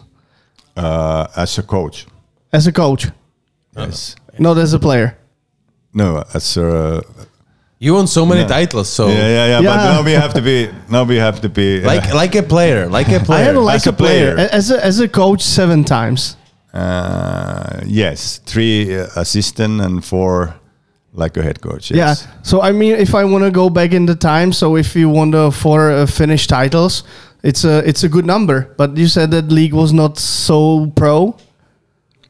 [0.75, 2.05] Uh, as a coach.
[2.53, 3.07] as a coach,
[3.77, 4.15] Yes.
[4.39, 5.17] Not as a player.
[5.93, 7.01] No, as a
[7.79, 8.47] You won so many Yeah.
[8.59, 9.69] titles, so yeah, yeah, yeah, Yeah.
[9.75, 10.69] But now we have to be.
[10.89, 11.83] Now we have to be.
[11.83, 13.45] uh, like like a player, like a I player.
[13.45, 14.33] have a, like As a, a player.
[14.35, 14.47] player.
[14.47, 16.37] A- as a, as a coach seven times.
[16.73, 20.53] uh, yes, three uh, assistant and four
[21.13, 21.91] like a head coach.
[21.91, 21.97] Yes.
[21.97, 22.31] Yeah.
[22.43, 25.09] So I mean, if I want to go back in the time, so if you
[25.09, 27.03] won the four uh, Finnish titles,
[27.43, 28.73] it's a it's a good number.
[28.77, 31.35] But you said that league was not so pro.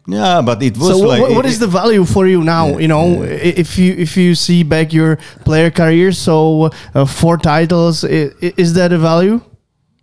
[0.08, 1.22] Yeah, but it was So like.
[1.24, 2.68] wh- what is the value for you now?
[2.68, 3.28] Yeah, you know, i
[3.64, 8.54] if you if you see back your player career, so uh, four titles, i- i-
[8.58, 9.40] is that a value?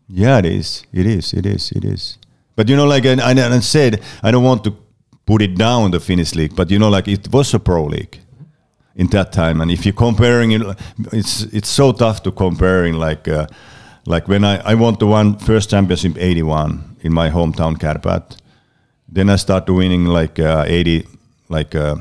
[0.09, 0.85] Yeah, it is.
[0.93, 1.33] It is.
[1.33, 1.71] It is.
[1.73, 2.19] It is.
[2.57, 4.77] But you know, like I, I, I said, I don't want to
[5.25, 8.19] put it down the Finnish league, but you know, like it was a pro league
[8.97, 10.63] in that time, and if you're comparing it,
[11.13, 13.29] it's it's so tough to comparing like.
[13.29, 13.47] Uh,
[14.05, 18.37] like when I, I won the one first championship 81 in my hometown Karpat,
[19.15, 21.07] then I started winning like uh, 80
[21.49, 21.97] like uh,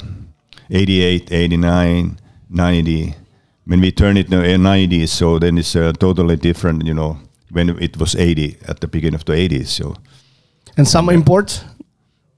[0.69, 2.17] 88 89
[2.49, 3.15] 90
[3.65, 7.17] when we turn it to 90s so then it's uh, totally different you know
[7.51, 9.95] when it was 80 at the beginning of the 80s so
[10.77, 11.63] And some imports.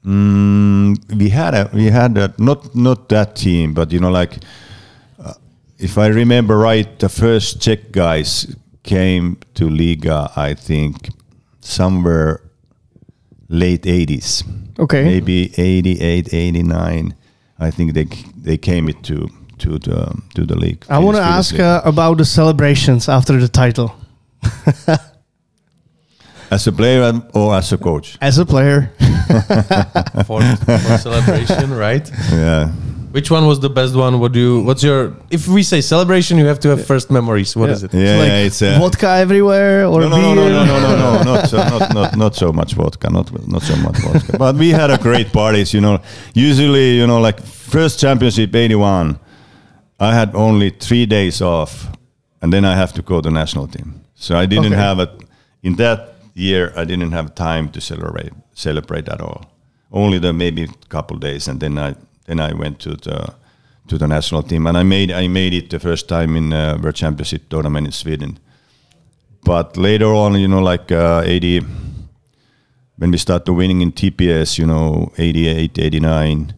[0.06, 4.38] Mm, we had a we had a not not that team, but you know, like
[5.20, 5.34] uh,
[5.78, 10.30] if I remember right, the first Czech guys came to Liga.
[10.36, 11.10] I think
[11.62, 12.42] somewhere
[13.54, 14.44] late eighties,
[14.80, 15.04] Okay.
[15.04, 17.14] maybe 88, 89.
[17.60, 18.08] I think they
[18.44, 19.28] they came it to
[19.60, 20.84] to the to the league.
[20.90, 23.90] I want to ask uh, about the celebrations after the title.
[26.52, 28.18] as a player or as a coach.
[28.22, 28.92] As a player,
[30.26, 32.10] for, for celebration, right?
[32.32, 32.72] Yeah.
[33.16, 34.14] Which one was the best one?
[34.22, 34.54] What do you?
[34.68, 35.02] What's your?
[35.30, 37.56] If we say celebration, you have to have first memories.
[37.56, 37.76] What Yeah.
[37.76, 37.94] is it?
[37.94, 40.36] Yeah, like yeah, it's uh, vodka everywhere or no, no, beer.
[40.36, 43.28] no, no, no, no, no, no, not so, not, not, not so much vodka, not,
[43.48, 44.38] not so much vodka.
[44.44, 46.00] But we had a great parties, you know.
[46.34, 47.40] Usually, you know, like
[47.76, 49.20] first championship '81,
[50.00, 51.72] I had only three days off,
[52.42, 54.02] and then I have to go to national team.
[54.16, 54.82] So I didn't Okay.
[54.88, 55.08] have a
[55.62, 56.00] in that
[56.34, 56.74] year.
[56.76, 59.42] I didn't have time to celebrate celebrate at all.
[59.92, 61.94] Only the maybe a couple days, and then I
[62.26, 63.34] then I went to the
[63.88, 66.78] to the national team, and I made I made it the first time in uh,
[66.82, 68.40] World Championship tournament in Sweden
[69.44, 71.62] but later on, you know, like uh, 80,
[72.98, 76.54] when we started winning in TPS, you know, 88, 89.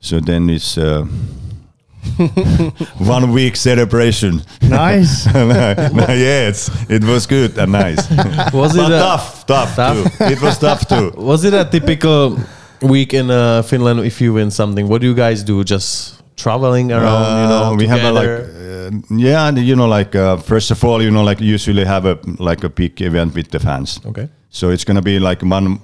[0.00, 1.02] So then it's uh,
[2.98, 4.42] one week celebration.
[4.62, 5.26] Nice.
[5.34, 8.08] yes, it was good and nice.
[8.52, 10.18] Was it tough, tough, Tough?
[10.18, 10.24] too.
[10.24, 11.12] It was tough too.
[11.16, 12.38] Was it a typical
[12.82, 14.88] week in uh, Finland if you win something?
[14.88, 15.64] What do you guys do?
[15.64, 19.88] Just traveling around, you know, Uh, we have a like uh, yeah, and you know,
[19.98, 23.34] like uh, first of all, you know, like usually have a like a big event
[23.34, 24.00] with the fans.
[24.06, 24.28] okay.
[24.50, 25.78] So it's gonna be like one,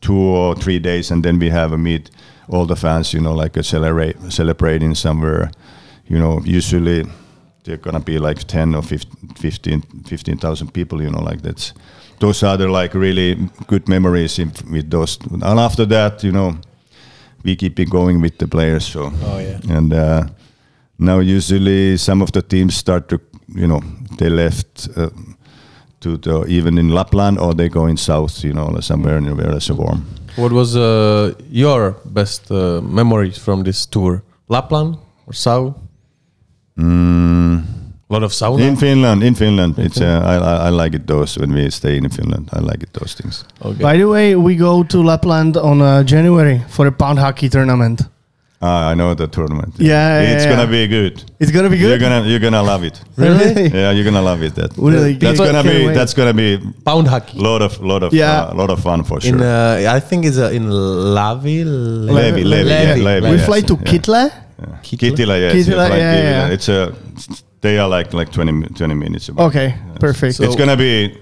[0.00, 2.10] two or three days, and then we have a meet
[2.48, 3.12] all the fans.
[3.12, 5.50] You know, like a celebrate celebrating somewhere.
[6.06, 7.04] You know, usually
[7.64, 11.74] they're gonna be like 10 or 15 15 15,000 people you know like that's
[12.20, 16.54] those are the like really good memories in, with those and after that you know
[17.44, 19.76] we keep it going with the players so Oh, yeah.
[19.76, 20.24] and uh,
[20.98, 23.20] now usually some of the teams start to
[23.54, 23.80] you know
[24.18, 25.10] they left uh,
[26.00, 29.56] to the even in Lapland or they go in south you know somewhere in where
[29.56, 30.02] it's warm
[30.36, 34.22] What was uh, your best uh, memories from this tour?
[34.48, 35.74] Lapland or Sau?
[36.78, 37.62] mm.
[38.10, 38.62] A lot of sauna.
[38.62, 41.96] In Finland, in Finland, it's uh, I, I I like it those when we stay
[41.96, 42.48] in Finland.
[42.52, 43.44] I like it those things.
[43.60, 43.82] okay.
[43.82, 48.00] By the way, we go to Lapland on uh, January for a pound hockey tournament.
[48.60, 49.74] Ah, I know the tournament.
[49.78, 50.56] Yeah, yeah, it's yeah.
[50.56, 51.22] gonna be good.
[51.38, 51.88] It's gonna be good.
[51.90, 53.00] You're gonna you're gonna love it.
[53.16, 53.68] really?
[53.68, 54.54] Yeah, you're gonna love it.
[54.54, 55.14] That Really?
[55.14, 55.94] that's gonna be wait.
[55.94, 57.38] that's gonna be Pound hockey.
[57.38, 58.48] lot of lot of Yeah.
[58.50, 59.34] uh, lot of fun for sure.
[59.36, 60.64] In uh, I think it's uh, in
[61.18, 61.62] Lavi.
[61.64, 63.04] Levi, Levi, yeah, Levi.
[63.04, 63.90] Levi, we fly to yeah.
[63.92, 64.14] Kitle.
[64.16, 64.80] yeah.
[64.82, 66.30] Kittilä, yes, Kittilä, it's like yeah, Kittilä.
[66.30, 66.50] yeah.
[66.54, 69.28] It's a they are like like 20, 20 minutes.
[69.28, 69.44] away.
[69.44, 70.36] Okay, perfect.
[70.36, 71.16] So- it's gonna be.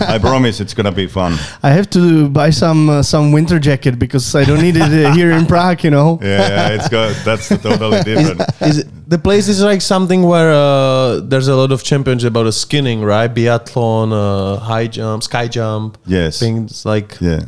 [0.00, 1.34] I promise it's gonna be fun.
[1.62, 5.12] I have to buy some uh, some winter jacket because I don't need it uh,
[5.14, 5.84] here in Prague.
[5.84, 6.18] You know.
[6.22, 8.40] Yeah, yeah it's got that's totally different.
[8.62, 12.44] Is it, the place is like something where uh, there's a lot of championships about
[12.44, 13.32] the skinning, right?
[13.32, 15.98] Biathlon, uh, high jump, sky jump.
[16.06, 16.40] Yes.
[16.40, 17.44] Things like Yeah.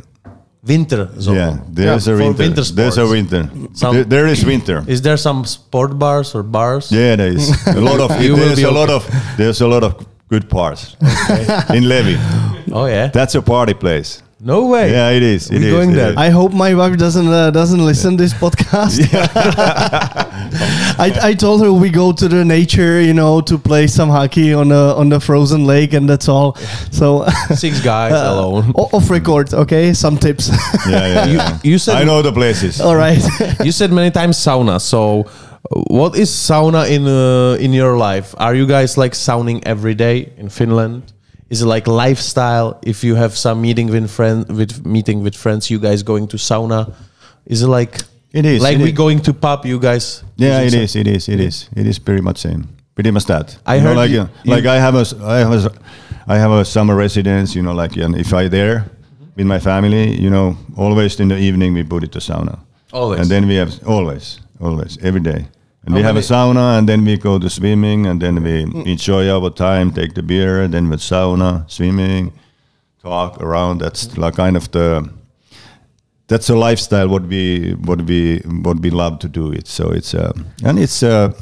[0.67, 1.35] Winter zone.
[1.35, 2.43] Yeah, there's Yeah, a for winter.
[2.43, 3.49] winter there's a winter.
[3.73, 4.83] Some- There- there is winter.
[4.93, 6.91] Is there some sport bars or bars?
[6.91, 8.09] Yeah, there is a lot of.
[8.23, 9.05] You will there's be a lot of.
[9.37, 9.93] There's a lot of
[10.29, 10.95] good parts
[11.73, 12.15] in Levi.
[12.71, 13.07] Oh yeah.
[13.13, 14.21] That's a party place.
[14.45, 14.91] No way.
[14.91, 15.49] Yeah, it is.
[15.49, 16.11] It We is, going it there.
[16.11, 16.17] is.
[16.17, 19.01] I hope my wife doesn't uh, doesn't listen to this podcast.
[20.97, 24.53] I, I told her we go to the nature, you know, to play some hockey
[24.53, 26.55] on the on the frozen lake, and that's all.
[26.91, 28.71] So Six guys Uh, alone.
[28.75, 30.49] off record, okay, some tips.
[30.87, 31.25] Yeah, yeah.
[31.25, 31.59] You, yeah.
[31.63, 32.79] you said I know the places.
[32.81, 33.21] all right.
[33.65, 34.79] you said many times sauna.
[34.79, 35.25] So,
[35.71, 38.35] uh, what is sauna in uh, in your life?
[38.37, 41.01] Are you guys like sauning every day in Finland?
[41.49, 42.79] Is it like lifestyle?
[42.81, 46.37] If you have some meeting with friend with meeting with friends, you guys going to
[46.37, 46.93] sauna?
[47.45, 48.01] Is it like
[48.33, 48.97] It is, like it we is.
[48.97, 49.65] going to pub?
[49.65, 50.23] You guys?
[50.37, 50.95] Yeah, it is.
[50.95, 51.29] It is.
[51.29, 51.69] It is.
[51.75, 52.67] It is pretty much same.
[52.95, 53.57] Pretty much that.
[53.65, 55.71] I You know, heard like you- uh, like I have a I have a
[56.27, 57.55] I have a summer residence.
[57.55, 58.85] You know, like and if I there
[59.35, 62.57] with my family, you know, always in the evening we put it to sauna.
[62.91, 63.19] Always.
[63.19, 65.45] And then we have always, always, every day.
[65.85, 68.61] And How we have a sauna, and then we go to swimming, and then we
[68.91, 72.33] enjoy our time, take the beer, then with sauna, swimming,
[73.03, 73.81] talk around.
[73.81, 75.07] That's like kind of the
[76.27, 79.67] that's a lifestyle what we what we what we love to do it.
[79.67, 81.33] So it's uh, and it's uh,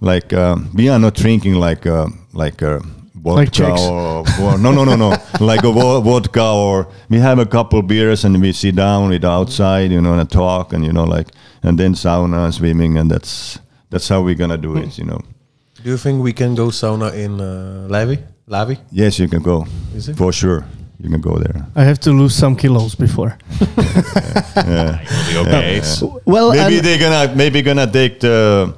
[0.00, 2.80] like uh, we are not drinking like uh, like a
[3.22, 3.80] vodka Like Czechs.
[3.80, 7.80] or, or no no no no like a vo- vodka or we have a couple
[7.82, 11.28] beers and we sit down with outside you know and talk and you know like
[11.62, 13.58] and then sauna swimming and that's
[13.90, 15.20] that's how we're gonna do it you know
[15.84, 18.18] Do you think we can go sauna in uh, Lavi?
[18.48, 18.76] Lavi?
[18.90, 20.16] yes you can go Is it?
[20.16, 20.64] for sure
[20.98, 23.36] you can go there I have to lose some kilos before.
[24.56, 24.98] yeah
[25.42, 25.80] Okay.
[26.24, 28.74] Well, maybe they're gonna maybe gonna take the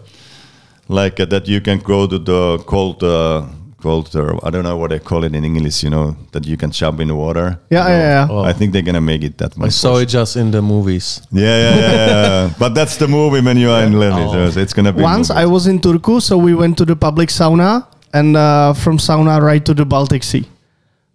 [0.89, 3.45] like uh, that you can go to the cold uh,
[3.85, 6.57] cold uh, I don't know what they call it in English you know that you
[6.63, 7.99] can jump in the water Yeah, you know.
[8.03, 8.33] yeah, yeah.
[8.35, 8.51] Oh.
[8.51, 9.67] I think they're gonna make it that much.
[9.69, 11.07] I saw it just in the movies.
[11.45, 12.51] yeah yeah yeah, yeah.
[12.63, 14.51] but that's the movie when you are in Levi Oh.
[14.55, 15.43] so it's gonna be Once movie.
[15.43, 17.71] I was in Turku, so we went to the public sauna,
[18.19, 20.45] and uh, from sauna right to the Baltic Sea,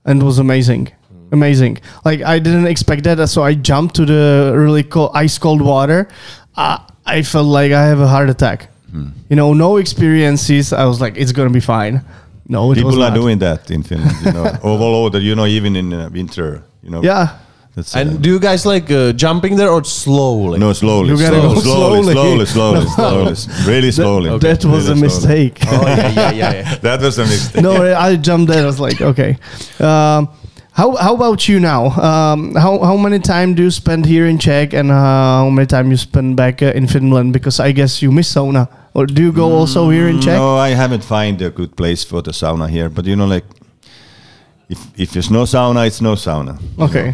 [0.07, 0.83] and it was amazing,
[1.37, 1.73] amazing.
[2.07, 4.23] Like I didn't expect that, so I jumped to the
[4.63, 5.99] really cold, ice cold water.
[6.63, 8.59] Uh, I felt like I have a heart attack.
[8.91, 9.09] Hmm.
[9.29, 10.73] You know, no experiences.
[10.73, 11.95] I was like, it's gonna be fine.
[12.51, 13.21] No, it was people are not.
[13.21, 16.49] doing that in Finland you know overall that you know even in uh, winter
[16.83, 17.27] you know Yeah,
[17.75, 20.57] that's, uh, And do you guys like uh, jumping there or slowly?
[20.59, 22.45] no slowly You gotta slowly, go slowly slowly.
[22.45, 25.01] slowly slowly slowly really slowly that was Really a slowly.
[25.07, 25.57] mistake.
[25.67, 26.53] Oh yeah, yeah, yeah.
[26.53, 26.75] yeah.
[26.87, 27.73] that was a mistake no,
[28.07, 28.63] I jumped there.
[28.63, 29.31] I was like, okay.
[29.79, 30.29] Um,
[30.79, 31.81] how how about you now?
[31.99, 34.95] Um, how how many time do you spend here in Czech, and uh,
[35.43, 37.33] how many time you spend back uh, in Finland?
[37.33, 40.35] Because I guess you miss sauna, or do you go also here in Czech?
[40.35, 42.89] Mm, No, I haven't find a good place for the sauna here.
[42.89, 43.45] But you know, like
[44.69, 46.57] if if there's no sauna, it's no sauna.
[46.79, 47.13] Okay.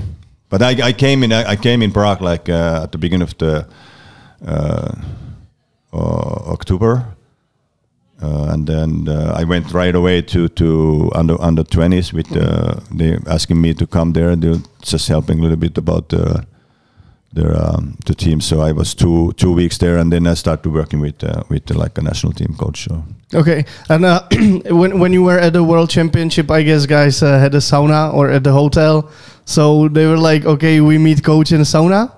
[0.50, 3.28] But I, I came in I, I came in Prague like uh, at the beginning
[3.28, 3.66] of the
[4.48, 4.92] uh,
[5.92, 7.04] uh, October,
[8.22, 12.80] uh, and then uh, I went right away to to under under twenties with uh,
[12.92, 14.36] they asking me to come there.
[14.36, 16.46] They're just helping a little bit about the
[17.36, 18.42] their um, the team.
[18.42, 21.70] So I was two two weeks there, and then I started working with uh, with
[21.70, 22.86] uh, like a national team coach.
[22.86, 23.04] So.
[23.34, 23.66] Okay.
[23.90, 24.22] And uh,
[24.70, 28.14] when when you were at the World Championship, I guess guys uh, had a sauna
[28.14, 29.10] or at the hotel,
[29.44, 32.12] so they were like, okay, we meet coach in sauna.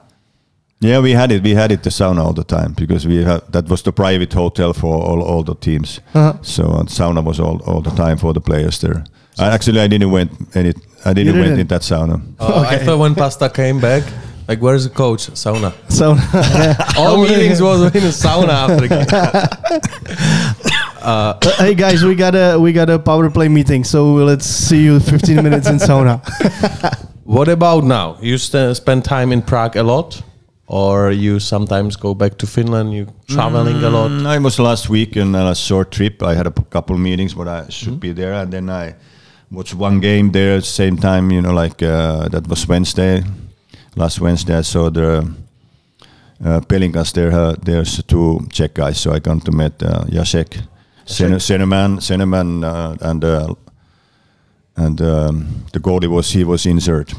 [0.79, 1.41] Yeah, we had it.
[1.43, 4.31] We had it the sauna all the time because we had that was the private
[4.33, 5.99] hotel for all, all the teams.
[6.13, 6.33] Uh-huh.
[6.43, 9.03] So uh, sauna was all, all the time for the players there.
[9.39, 10.73] I, actually, I didn't went any.
[11.05, 11.59] I didn't, You went didn't?
[11.61, 12.21] in that sauna.
[12.39, 14.03] Uh, I thought when Pasta came back,
[14.47, 15.27] like, where's the coach?
[15.33, 15.73] Sauna.
[15.91, 16.15] So
[17.01, 18.87] All meetings was in a sauna after.
[18.87, 18.87] the
[21.41, 21.65] game.
[21.65, 23.83] hey guys, we got a we got a power play meeting.
[23.83, 26.21] So let's see you 15 minutes in sauna.
[27.23, 28.17] What about now?
[28.21, 30.21] You st- spend time in Prague a lot,
[30.67, 32.93] or you sometimes go back to Finland?
[32.93, 34.11] You traveling a lot?
[34.11, 36.21] Mm, I was last week on a short trip.
[36.21, 38.33] I had a couple meetings, but I should be there.
[38.33, 38.95] And then I
[39.51, 41.31] watched one game there at the same time.
[41.31, 43.23] You know, like uh, that was Wednesday.
[43.95, 45.25] Last Wednesday, I saw the
[46.45, 47.31] uh, Pelicans there.
[47.31, 50.61] Uh, there's two Czech guys, so I got to meet uh, Jacek,
[51.05, 53.55] Sen- Seneman, Seneman, uh, and uh,
[54.75, 57.11] and um, the goalie was he was injured.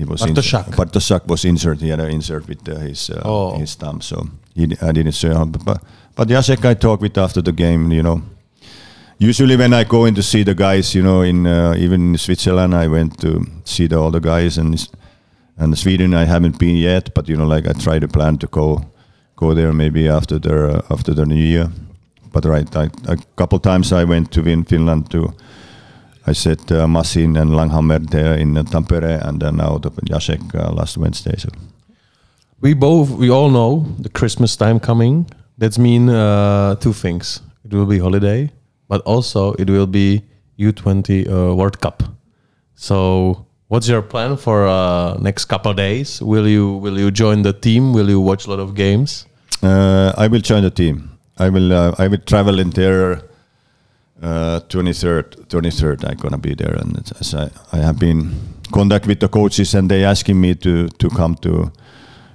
[0.00, 0.76] He was Bartošák.
[0.76, 1.80] Bartošák was injured.
[1.82, 3.58] He had an insert with uh, his uh, Oh.
[3.60, 4.16] his thumb, so
[4.56, 5.50] he I didn't see him.
[5.52, 5.78] But but,
[6.16, 7.92] but Jacek I talked with after the game.
[7.94, 8.22] You know,
[9.18, 12.18] usually when I go in to see the guys, you know, in uh, even in
[12.18, 14.88] Switzerland, I went to see the, all the guys, and
[15.58, 18.46] and Sweden I haven't been yet, but you know, like I try to plan to
[18.46, 18.80] go
[19.36, 21.68] go there maybe after the uh, after the new year.
[22.32, 25.32] But right, I, a couple times I went to Fin- Finland to.
[26.26, 30.54] I said uh, Mašín and Langhammer there in uh, Tampere, and then now the Jacek
[30.54, 31.34] uh, last Wednesday.
[31.38, 31.48] So
[32.60, 35.26] We both, we all know the Christmas time coming.
[35.56, 37.40] That's mean uh, two things.
[37.64, 38.50] It will be holiday,
[38.88, 40.22] but also it will be
[40.58, 42.02] U20 uh, World Cup.
[42.74, 46.20] So, what's your plan for uh, next couple of days?
[46.20, 47.92] Will you will you join the team?
[47.94, 49.26] Will you watch a lot of games?
[49.62, 51.18] Uh, I will join the team.
[51.38, 51.72] I will.
[51.72, 53.22] Uh, I will travel in there.
[54.20, 55.48] Third.
[55.48, 56.04] Twenty third.
[56.04, 58.30] I'm gonna be there, and as I, I have been
[58.72, 61.72] contact with the coaches, and they asking me to to come to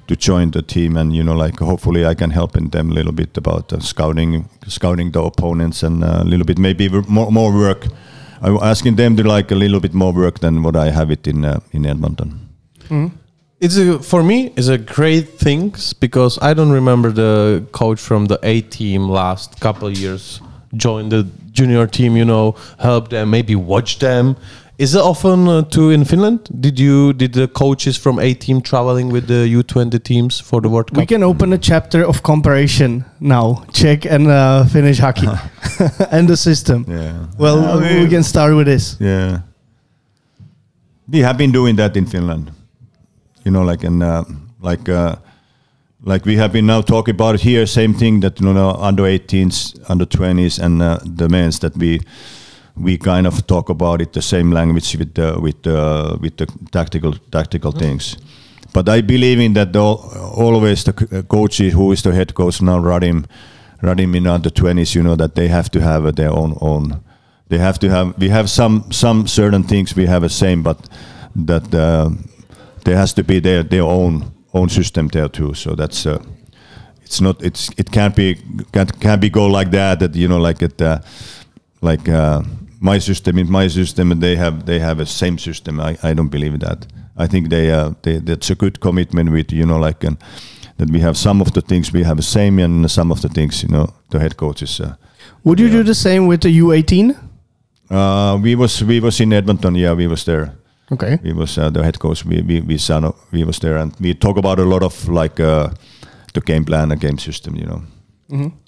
[0.07, 3.11] to join the team, and you know, like hopefully I can help them a little
[3.11, 7.53] bit about uh, scouting, scouting the opponents, and uh, a little bit maybe more more
[7.53, 7.85] work.
[8.41, 11.27] I'm asking them to like a little bit more work than what I have it
[11.27, 12.49] in uh, in Edmonton.
[13.59, 18.25] It's a, for me it's a great thing because I don't remember the coach from
[18.25, 20.41] the A team last couple years
[20.77, 22.15] join the junior team.
[22.17, 24.35] You know, help them, maybe watch them.
[24.77, 26.49] Is it often uh, too in Finland?
[26.59, 30.59] Did you did the coaches from A team traveling with the U twenty teams for
[30.61, 30.97] the World Cup?
[30.97, 33.63] we can open a chapter of comparison now.
[33.71, 35.27] Czech and uh, Finnish hockey
[36.11, 36.85] and the system.
[36.89, 37.27] Yeah.
[37.37, 38.97] Well, we can start with this.
[38.99, 39.39] Yeah.
[41.07, 42.51] We have been doing that in Finland.
[43.45, 44.23] You know, like in uh,
[44.61, 45.15] like uh,
[46.05, 47.65] like we have been now talking about here.
[47.65, 51.99] Same thing that you know under 18s, under 20s, and uh, the men's that we
[52.77, 56.45] we kind of talk about it the same language with the with the with the
[56.71, 58.17] tactical tactical things.
[58.73, 62.33] But I believe in that the, always the c- uh, coach who is the head
[62.33, 63.25] coach now, Radim,
[63.81, 67.01] Radim in under 20s, you know that they have to have their own own.
[67.47, 68.13] They have to have.
[68.19, 70.77] We have some some certain things we have the same, but
[71.47, 72.09] that uh,
[72.83, 75.53] there has to be their their own own system there too.
[75.53, 76.05] So that's.
[76.05, 76.23] Uh,
[77.03, 77.41] it's not.
[77.43, 78.35] It's it can't be
[78.71, 79.99] can't can't be go like that.
[79.99, 80.81] That you know like it.
[80.81, 80.99] Uh,
[81.81, 82.41] like uh,
[82.79, 85.79] my system is my system, and they have they have a same system.
[85.79, 86.87] I, I don't believe that.
[87.17, 90.17] I think they uh, they that's a good commitment with you know like um,
[90.77, 93.29] that we have some of the things we have the same, and some of the
[93.29, 94.79] things you know the head coaches.
[94.79, 94.95] Uh,
[95.43, 97.15] Would you do the same with the U18?
[97.91, 99.75] uh, we was we was in Edmonton.
[99.75, 100.49] Yeah, we was there.
[100.91, 101.17] Okay.
[101.23, 102.25] We was uh, the head coach.
[102.25, 105.39] We we we, saw, we was there, and we talk about a lot of like
[105.39, 105.69] uh,
[106.33, 107.55] the game plan, and game system.
[107.55, 107.81] You know.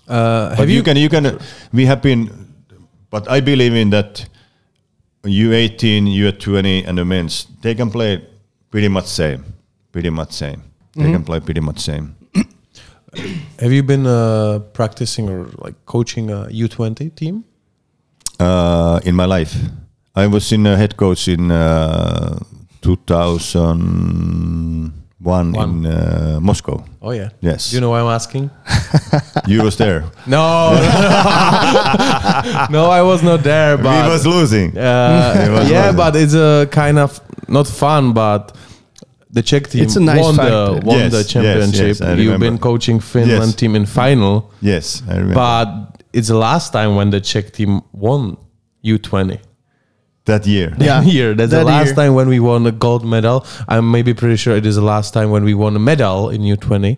[0.07, 1.37] Uh, But have you, you, can you can
[1.73, 2.47] we have been
[3.09, 4.25] but I believe in that
[5.23, 8.21] U18, U20 and the men's they can play
[8.71, 9.43] pretty much same.
[9.91, 10.63] Pretty much same.
[10.95, 12.15] They can play pretty much same.
[13.59, 17.43] have you been uh, practicing or like coaching a U twenty team?
[18.39, 19.55] Uh, in my life.
[20.17, 22.39] I was in a head coach in uh,
[22.81, 25.55] 2001 One.
[25.55, 26.83] in uh, Moscow.
[27.01, 27.29] Oh yeah.
[27.39, 27.69] Yes.
[27.69, 28.49] Do you know why I'm asking?
[29.47, 30.03] You was there.
[30.27, 30.73] No,
[32.69, 33.77] no, I was not there.
[33.77, 34.75] But we was losing.
[34.77, 35.97] Uh, was yeah, losing.
[35.97, 38.55] but it's a kind of not fun, but
[39.29, 41.87] the Czech team It's a nice won the won Yes, the championship.
[41.87, 43.55] yes, I You've been coaching Finland Yes.
[43.55, 45.35] team in final, Yes, I remember.
[45.35, 48.37] but it's the last time when the Czech team won
[48.83, 49.39] U20.
[50.27, 50.75] That year.
[50.79, 51.01] Yeah.
[51.03, 51.33] year.
[51.35, 51.95] That's the last year.
[51.95, 53.45] time when we won a gold medal.
[53.67, 56.41] I'm maybe pretty sure it is the last time when we won a medal in
[56.41, 56.97] U20.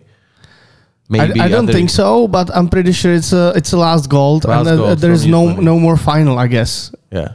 [1.08, 4.44] Maybe I don't think so, but I'm pretty sure it's a it's a last gold,
[4.44, 5.62] Last and uh, gold there's no U20.
[5.62, 6.92] no more final, I guess.
[7.10, 7.32] Yeah.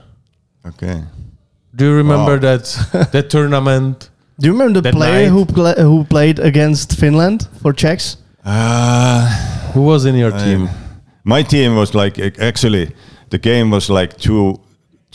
[0.65, 1.03] Okay.
[1.75, 2.47] Do you remember Wow.
[2.57, 5.33] that that tournament Do you remember the player night.
[5.35, 8.15] who pla- who played against Finland for Czechs?
[8.45, 9.27] Uh,
[9.73, 10.69] Who was in your team?
[11.25, 12.85] my team was like actually
[13.29, 14.59] the game was like two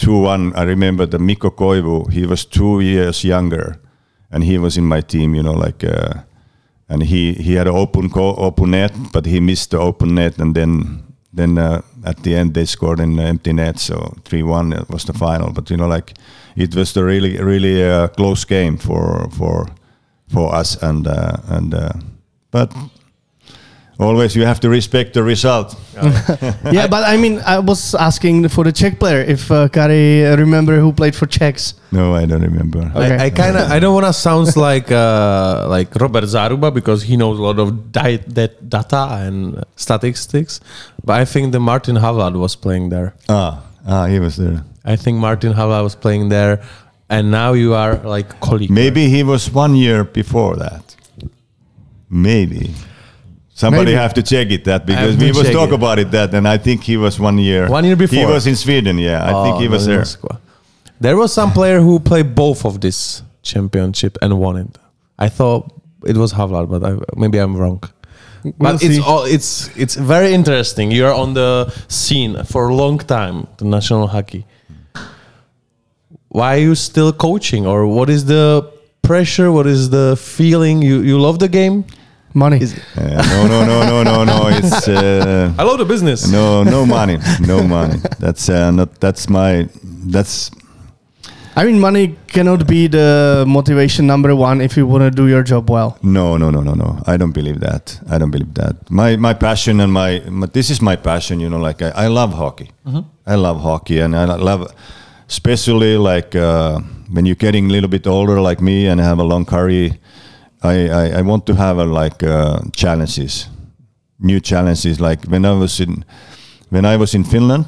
[0.00, 0.52] two one.
[0.54, 2.10] I remember the Mikko Koivu.
[2.12, 3.76] He was two years younger,
[4.30, 5.34] and he was in my team.
[5.34, 6.22] You know, like, uh,
[6.88, 10.38] and he he had an open co- open net, but he missed the open net,
[10.38, 11.02] and then
[11.36, 13.78] then uh, at the end they scored in the empty net.
[13.78, 15.52] So three one was the final.
[15.52, 16.14] But you know, like
[16.56, 19.66] it was the really really uh, close game for for
[20.28, 21.92] for us, and uh, and uh,
[22.50, 22.72] but
[24.00, 25.76] always you have to respect the result.
[26.72, 30.36] yeah, but I mean, I was asking for the Czech player if uh, Kari uh,
[30.36, 31.74] remember who played for Czechs.
[31.92, 32.80] No, I don't remember.
[32.94, 33.16] Okay.
[33.16, 37.02] I, I kind of I don't want to sound like uh, like Robert Záruba because
[37.02, 40.60] he knows a lot of di- that data and statistics,
[41.04, 43.14] but I think the Martin Havlát was playing there.
[43.28, 44.64] Ah, ah, he was there.
[44.84, 46.62] I think Martin Havlát was playing there,
[47.08, 48.70] and now you are like colleague.
[48.70, 50.96] Maybe he was one year before that.
[52.08, 52.74] Maybe.
[53.60, 54.02] Somebody Maybe.
[54.04, 55.80] have to check it that because have we was talk it.
[55.80, 57.62] about it that and I think he was one year.
[57.78, 59.28] One year before He was in Sweden, yeah.
[59.30, 59.98] I think Oh, he was there.
[59.98, 60.34] Moscow.
[61.06, 64.72] There was some player who played both of this championship and won it.
[65.26, 65.62] I thought
[66.12, 66.92] it was Havlát, but I,
[67.22, 67.80] maybe I'm wrong.
[68.42, 69.52] We'll but it's all it's
[69.82, 70.86] it's very interesting.
[70.98, 71.50] You're on the
[71.88, 74.42] scene for a long time, the national hockey.
[76.28, 78.44] Why are you still coaching, or what is the
[79.02, 79.48] pressure?
[79.56, 80.76] What is the feeling?
[80.88, 81.84] You you love the game?
[82.34, 82.58] Money.
[82.62, 83.02] Is, Uh,
[83.32, 84.48] no, no, no, no, no, no.
[84.58, 86.28] It's uh, I love the business.
[86.30, 87.98] no, no money, no money.
[88.18, 89.00] That's uh, not.
[89.00, 89.68] That's my.
[90.12, 90.50] That's
[91.56, 95.42] I mean, money cannot be the motivation number one if you want to do your
[95.42, 95.98] job well.
[96.02, 97.02] No, no, no, no, no.
[97.06, 97.98] I don't believe that.
[98.08, 98.88] I don't believe that.
[98.90, 101.40] My my passion and my, my this is my passion.
[101.40, 102.70] You know, like I, I love hockey.
[103.26, 104.72] I love hockey, and I love,
[105.28, 106.78] especially like uh,
[107.12, 109.90] when you're getting a little bit older, like me, and have a long career.
[110.62, 113.48] I I, I want to have a like uh, challenges,
[114.18, 115.00] new challenges.
[115.00, 116.04] Like when I was in,
[116.70, 117.64] when I was in Finland,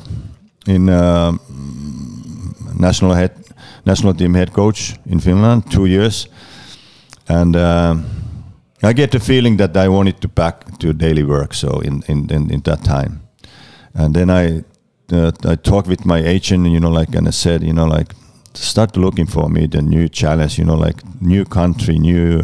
[0.67, 1.33] in uh,
[2.79, 3.33] national head
[3.85, 6.29] national team head coach in Finland, two years
[7.29, 8.05] and um
[8.85, 11.55] I get the feeling that I wanted to back to daily work.
[11.55, 13.21] So in in, in, in that time,
[13.95, 14.65] and then I
[15.13, 18.15] uh, I talked with my agent, you know, like and I said, you know, like
[18.55, 22.43] start looking for me the new challenge, you know, like new country, new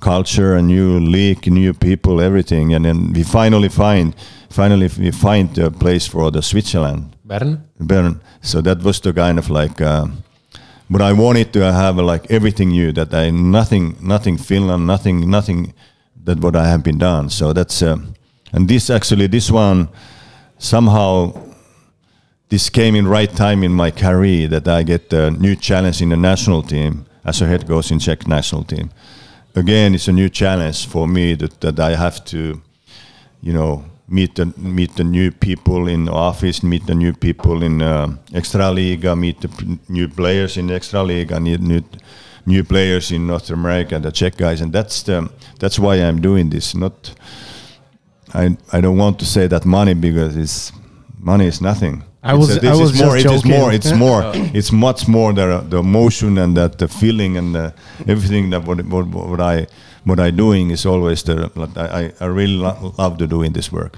[0.00, 4.14] culture, a new league, new people, everything, and then we finally find
[4.50, 7.16] finally we find a place for the Switzerland.
[7.24, 7.64] Bern.
[7.78, 8.20] Bern.
[8.40, 10.06] So that was the kind of like, uh,
[10.88, 15.74] but I wanted to have like everything new that I nothing nothing Finland nothing nothing
[16.24, 17.30] that what I have been done.
[17.30, 17.96] So that's uh,
[18.52, 19.88] and this actually this one
[20.58, 21.32] somehow
[22.48, 26.10] this came in right time in my career that I get a new challenge in
[26.10, 28.90] the national team as a head coach in Czech national team.
[29.56, 32.60] Again, it's a new challenge for me that, that I have to,
[33.40, 37.62] you know, meet the meet the new people in the office, meet the new people
[37.62, 41.82] in uh, Extraliga, meet the p- new players in Extraliga, meet new
[42.44, 46.50] new players in North America, the Czech guys, and that's the that's why I'm doing
[46.50, 46.74] this.
[46.74, 47.14] Not,
[48.34, 50.70] I I don't want to say that money because it's
[51.18, 52.02] money is nothing.
[52.32, 53.14] I was- It's a- I this was is more.
[53.16, 53.60] just It is joking.
[53.60, 53.72] more.
[53.72, 54.22] It's more.
[54.54, 57.72] It's much more the the emotion and that the feeling and the,
[58.06, 59.66] everything that what, what what I
[60.06, 63.72] what I doing is always the I I- I really lo- love to doing this
[63.72, 63.96] work.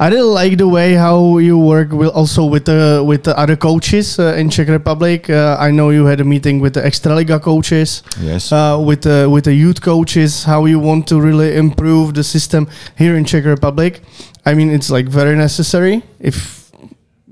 [0.00, 3.56] I really like the way how you work with also with the with the other
[3.56, 5.28] coaches uh, in Czech Republic.
[5.28, 8.52] Uh, I know you had a meeting with the Extraliga coaches, Yes.
[8.52, 10.44] uh, with the with the youth coaches.
[10.44, 12.66] How you want to really improve the system
[12.98, 14.00] here in Czech Republic.
[14.46, 16.67] I mean, it's like very necessary if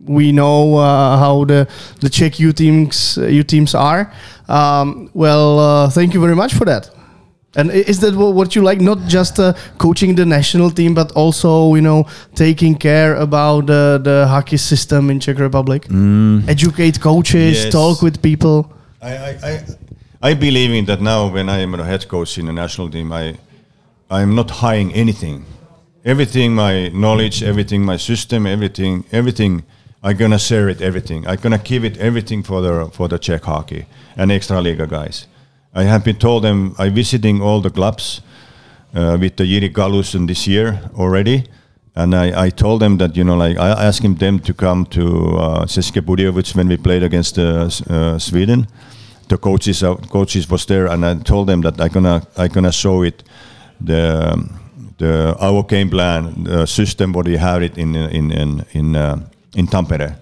[0.06, 1.66] we know uh, how the
[2.00, 4.10] the Czech U teams youth teams are.
[4.48, 6.90] Um, well, uh, thank you very much for that.
[7.58, 8.82] And is that what you like?
[8.82, 12.04] Not just uh, coaching the national team, but also you know
[12.34, 15.86] taking care about uh, the hockey system in Czech Republic.
[16.48, 17.72] Educate coaches, Yes.
[17.72, 18.70] talk with people.
[19.02, 19.60] I, I, I,
[20.30, 23.10] I believe in that now when I am a head coach in the national team,
[23.12, 23.36] I,
[24.10, 25.44] I am not hiding anything.
[26.04, 29.62] Everything, my knowledge, everything, my system, everything, everything,
[30.02, 31.26] I'm gonna share it, everything.
[31.26, 33.86] I'm gonna give it everything for the for the Czech hockey
[34.16, 35.26] and Extraliga guys.
[35.74, 38.22] I have been told them I'm visiting all the clubs
[38.94, 41.44] uh, with the Jiri Galusen this year already.
[41.94, 45.36] And I, I told them that, you know, like I asked them to come to
[45.38, 48.66] uh, Budějovic when we played against uh, uh, Sweden.
[49.28, 53.02] The coaches coaches was there, and I told them that I gonna I gonna show
[53.02, 53.24] it
[53.80, 54.38] the
[54.98, 59.16] the our game plan, the system what we have it in in in in uh,
[59.56, 60.16] in Tampere,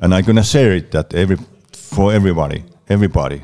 [0.00, 1.38] and I'm gonna share it that every
[1.72, 3.42] for everybody, everybody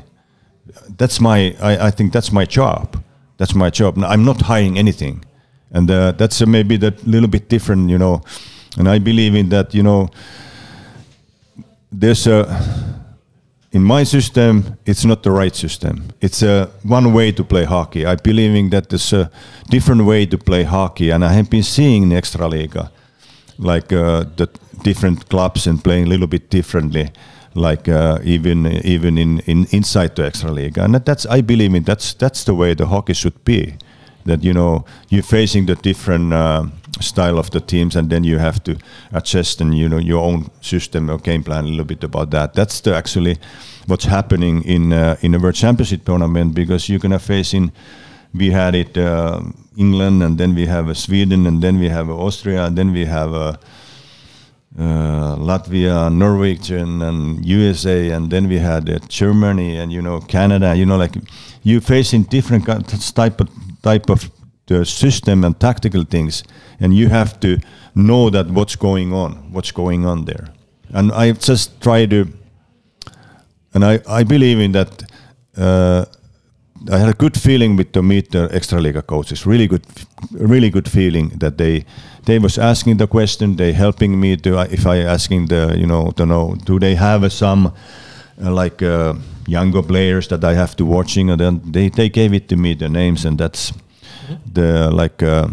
[0.97, 3.03] that's my I, I think that's my job.
[3.37, 3.97] That's my job.
[4.03, 5.23] I'm not hiring anything,
[5.71, 8.21] and uh, that's uh, maybe that little bit different, you know.
[8.77, 10.09] And I believe in that, you know.
[11.91, 12.43] There's a
[13.71, 16.11] in my system, it's not the right system.
[16.21, 18.05] It's a one way to play hockey.
[18.05, 19.29] I believe in that there's a
[19.69, 22.89] different way to play hockey, and I have been seeing in Extraliga,
[23.57, 24.49] like uh, the
[24.83, 27.09] different clubs and playing a little bit differently,
[27.53, 32.13] like uh, even even in, in inside the Extraliga, and that's I believe in that's
[32.13, 33.75] that's the way the hockey should be.
[34.25, 36.33] That you know you're facing the different.
[36.33, 36.65] Uh,
[36.99, 38.75] style of the teams and then you have to
[39.11, 42.53] adjust and you know your own system or game plan a little bit about that
[42.55, 43.37] that's the actually
[43.85, 47.71] what's happening in uh, in the world championship tournament because you're gonna face in
[48.33, 49.41] we had it uh,
[49.77, 53.05] england and then we have uh, sweden and then we have austria and then we
[53.05, 53.57] have
[54.77, 60.75] uh, Latvia, Norwegian, and USA, and then we had uh, Germany, and you know Canada.
[60.75, 61.15] You know, like
[61.63, 62.65] you facing different
[63.15, 63.49] type of
[63.81, 64.29] type of
[64.67, 66.43] the system and tactical things,
[66.79, 67.57] and you have to
[67.95, 70.49] know that what's going on, what's going on there.
[70.93, 72.27] And I just try to,
[73.73, 75.03] and I, I believe in that.
[75.55, 76.05] Uh,
[76.89, 79.45] I had a good feeling with the meet the Extraliga coaches.
[79.45, 79.85] Really good,
[80.31, 81.85] really good feeling that they
[82.25, 83.55] they was asking the question.
[83.55, 87.31] They helping me to if I asking the you know to know do they have
[87.31, 87.71] some
[88.41, 89.13] uh, like uh,
[89.47, 92.75] younger players that I have to watching and then they they gave it to me
[92.75, 93.73] the names and that's
[94.53, 95.47] the like uh,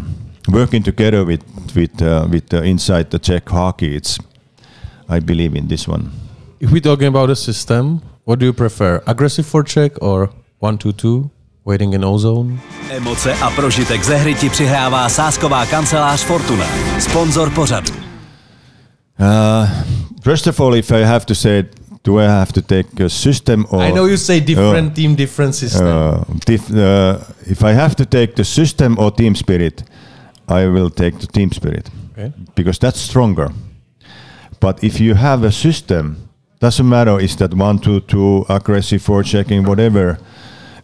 [0.47, 1.43] working together with
[1.75, 3.95] with uh, with uh, inside the Czech hockey.
[3.95, 4.19] It's
[5.09, 6.11] I believe in this one.
[6.59, 9.03] If we're talking about a system, what do you prefer?
[9.05, 10.29] Aggressive for Czech or
[10.65, 11.29] one two two?
[11.65, 12.57] Waiting in ozone.
[12.89, 16.65] Emoce a prožitek ze hry ti přihrává sásková kancelář Fortuna.
[16.99, 17.93] Sponzor pořadu.
[19.19, 19.69] Uh,
[20.23, 21.63] first of all, if I have to say
[22.03, 23.83] do I have to take a system or?
[23.83, 25.87] I know you say different uh, team, different system.
[25.87, 27.17] Uh, dif uh,
[27.51, 29.83] if I have to take the system or team spirit,
[30.47, 32.31] I will take the team spirit okay.
[32.55, 33.49] because that's stronger.
[34.59, 36.15] But if you have a system,
[36.59, 40.17] doesn't matter is that one, two, two, aggressive, for checking, whatever,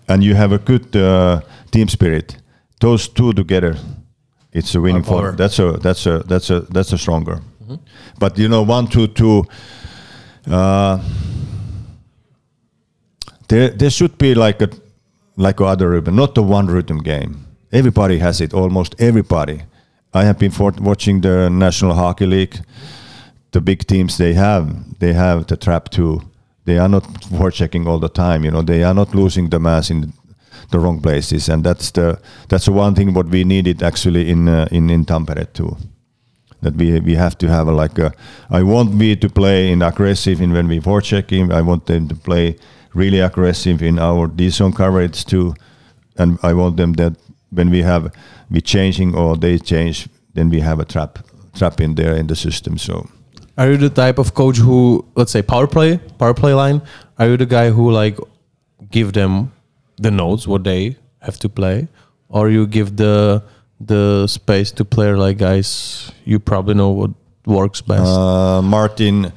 [0.08, 1.42] and you have a good uh,
[1.72, 2.38] team spirit.
[2.80, 3.78] Those two together,
[4.52, 7.36] it's a winning for That's a that's a that's a that's a stronger.
[7.36, 7.80] Mm -hmm.
[8.20, 9.46] But you know, one, two, two
[10.50, 11.00] uh,
[13.48, 14.70] there, there should be like a
[15.38, 17.46] like a other rhythm, not the one rhythm game.
[17.72, 19.64] Everybody has it, almost everybody.
[20.14, 22.60] I have been watching the National Hockey League.
[23.52, 26.22] The big teams they have, they have the trap too.
[26.66, 28.44] They are not forechecking all the time.
[28.44, 30.14] You know, they are not losing the mass in
[30.70, 34.48] the wrong places, and that's the that's the one thing what we needed actually in
[34.48, 35.78] uh, in in Tampere too
[36.62, 38.14] that we we have to have a, like a,
[38.50, 41.52] I want me to play in aggressive in when we forechecking.
[41.52, 42.56] I want them to play
[42.94, 45.56] really aggressive in our D zone coverage too,
[46.18, 47.14] and I want them that
[47.50, 48.14] when we have
[48.50, 51.20] we changing or they change, then we have a trap
[51.56, 52.78] trap in there in the system.
[52.78, 53.10] So.
[53.58, 56.82] Are you the type of coach who, let's say, power play, power play line?
[57.20, 58.18] Are you the guy who like
[58.90, 59.52] give them
[59.98, 61.88] the notes what they have to play,
[62.30, 63.44] or you give the
[63.80, 67.12] the space to player like guys you probably know what
[67.46, 68.06] works best?
[68.06, 69.32] Uh, martin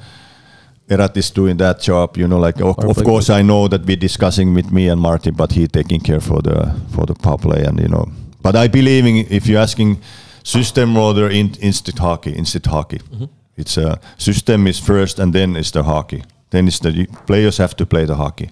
[0.87, 3.95] Erat is doing that job you know like of, of course i know that we're
[3.95, 7.63] discussing with me and martin but he taking care for the for the power play
[7.63, 8.05] and you know.
[8.41, 9.99] But i believe in if you're asking
[10.43, 12.99] system rather in instant hockey instant hockey.
[12.99, 13.25] Mm-hmm.
[13.57, 17.75] It's a system is first and then it's the hockey then it's the players have
[17.75, 18.49] to play the hockey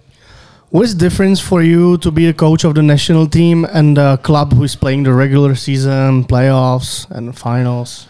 [0.74, 4.18] What's the difference for you to be a coach of the national team and a
[4.18, 8.08] club who is playing the regular season, playoffs, and finals?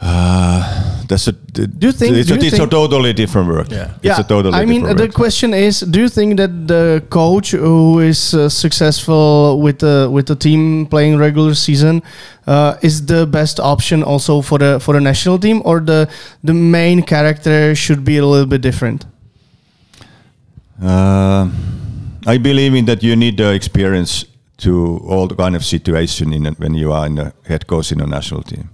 [0.00, 1.32] Uh, that's a.
[1.32, 3.70] Do you think it's, a, it's think, a, totally different work?
[3.70, 4.22] Yeah, it's yeah.
[4.22, 8.48] Totally I mean, the question is: Do you think that the coach who is uh,
[8.48, 12.02] successful with the with the team playing regular season
[12.46, 16.08] uh, is the best option also for the for the national team, or the
[16.44, 19.04] the main character should be a little bit different?
[20.80, 21.50] Uh,
[22.24, 24.26] I believe in that you need the experience
[24.58, 28.00] to all the kind of situation in when you are in the head coach in
[28.00, 28.70] a national team.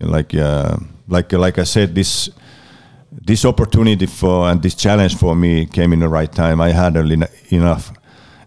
[0.00, 0.76] Like uh,
[1.08, 2.30] like like I said, this
[3.12, 6.60] this opportunity for and this challenge for me came in the right time.
[6.60, 7.92] I had enough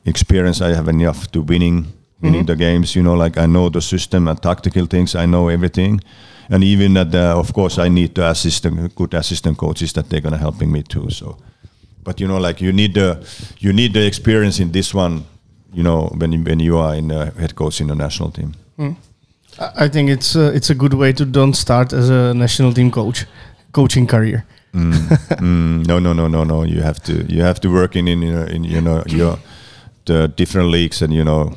[0.06, 0.62] experience.
[0.62, 1.88] I have enough to winning
[2.22, 2.48] winning mm-hmm.
[2.48, 2.96] the games.
[2.96, 5.16] You know, like I know the system and tactical things.
[5.16, 6.02] I know everything,
[6.50, 10.22] and even that, uh, of course, I need the assistant, good assistant coaches that they're
[10.22, 11.10] gonna helping me too.
[11.10, 11.38] So
[12.04, 13.26] but you know like you need the
[13.60, 15.24] you need the experience in this one
[15.74, 18.54] you know when you, when you are in a head coach in the national team
[18.78, 18.96] mm.
[19.60, 22.92] I think it's uh, it's a good way to don't start as a national team
[22.92, 23.26] coach
[23.72, 24.44] coaching career
[24.76, 26.64] Mm, no, no, no, no, no.
[26.64, 29.38] You have to you have to work in in, your- in you know your
[30.06, 31.54] the different leagues and you know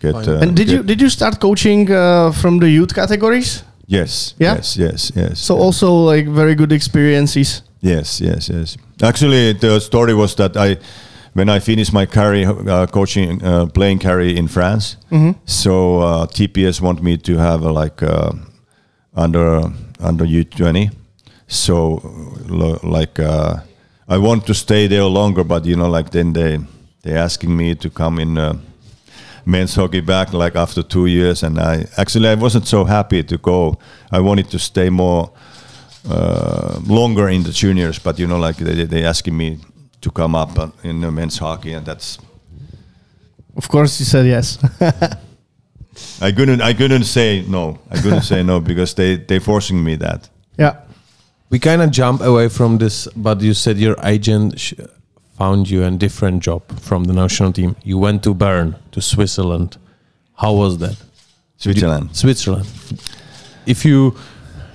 [0.00, 0.14] get.
[0.14, 3.64] Uh, and did get- you did you start coaching uh, from the youth categories?
[3.86, 4.34] Yes.
[4.40, 4.54] Yeah?
[4.56, 4.76] Yes.
[4.76, 5.12] Yes.
[5.14, 5.38] Yes.
[5.40, 5.62] So yes.
[5.64, 7.62] also like very good experiences.
[7.82, 8.76] Yes, yes, yes.
[9.02, 10.78] Actually, the story was that I,
[11.34, 14.96] when I finished my career uh, coaching, uh, playing career in France,
[15.44, 18.32] so uh, TPS want me to have a, like uh,
[19.14, 19.62] under
[20.00, 20.90] under U twenty.
[21.46, 22.00] So,
[22.48, 23.56] lo- like uh,
[24.08, 26.58] I want to stay there longer, but you know, like then they
[27.02, 28.38] they asking me to come in.
[28.38, 28.54] Uh,
[29.46, 33.36] men's hockey back like after two years and i actually i wasn't so happy to
[33.36, 33.76] go
[34.10, 35.30] i wanted to stay more
[36.08, 39.58] uh, longer in the juniors, but you know, like they they asking me
[40.04, 40.50] to come up
[40.84, 42.18] in men's hockey, and that's
[43.56, 44.58] Of course, you said yes.
[46.20, 47.78] I couldn't I couldn't say no.
[47.90, 50.28] I couldn't say no because they they forcing me that.
[50.60, 50.72] yeah.
[51.50, 54.74] We kind of jump away from this, but you said your agent sh-
[55.38, 57.76] found you a different job from the national team.
[57.84, 59.76] You went to Bern, to Switzerland.
[60.36, 60.96] How was that?
[61.56, 62.08] Switzerland.
[62.12, 62.66] Switzerland.
[63.66, 64.14] If you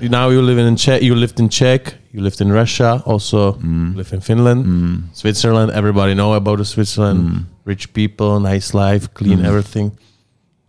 [0.01, 3.95] now you live in Czech, you lived in Czech, you lived in Russia, also mm.
[3.95, 5.03] live in Finland, mm.
[5.13, 5.71] Switzerland.
[5.71, 7.19] Everybody know about Switzerland.
[7.19, 7.45] Mm.
[7.65, 9.91] Rich people, nice life, clean everything.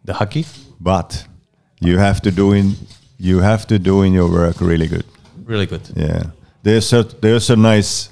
[0.04, 0.44] The hockey,
[0.80, 1.26] But
[1.80, 2.76] you have to do in
[3.18, 5.04] you have to do in your work really good.
[5.44, 5.82] really good.
[5.96, 6.22] Yeah,
[6.62, 8.10] there's a there's a nice,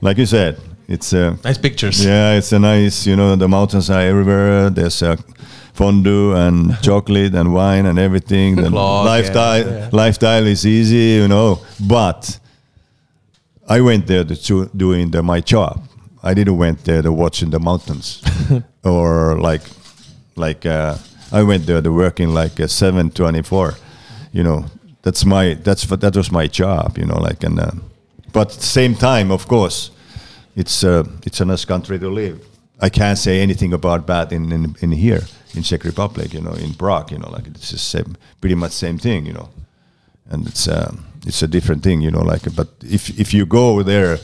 [0.00, 0.56] like you said,
[0.88, 2.04] it's a Nice pictures.
[2.04, 4.70] Yeah, it's a nice, you know, the mountains are everywhere.
[4.70, 5.16] There's a
[5.72, 8.56] fondue and chocolate and wine and everything.
[8.56, 9.88] The Clock, lifestyle, yeah, yeah.
[9.92, 11.60] lifestyle is easy, you know.
[11.78, 12.40] But
[13.70, 15.88] I went there to doing the, my job.
[16.24, 18.20] I didn't went there to watching the mountains
[18.84, 19.62] or like,
[20.34, 20.96] like uh,
[21.30, 23.74] I went there to working like a seven twenty four.
[24.32, 24.64] You know,
[25.02, 26.98] that's my that's that was my job.
[26.98, 27.70] You know, like and uh,
[28.32, 29.92] but at the same time, of course,
[30.56, 32.44] it's uh, it's a nice country to live.
[32.80, 35.22] I can't say anything about that in, in in here
[35.54, 36.34] in Czech Republic.
[36.34, 37.12] You know, in Prague.
[37.12, 39.26] You know, like it's the same, pretty much same thing.
[39.26, 39.48] You know,
[40.28, 40.92] and it's uh,
[41.26, 42.00] it's a different thing.
[42.00, 44.18] You know, like but if if you go there,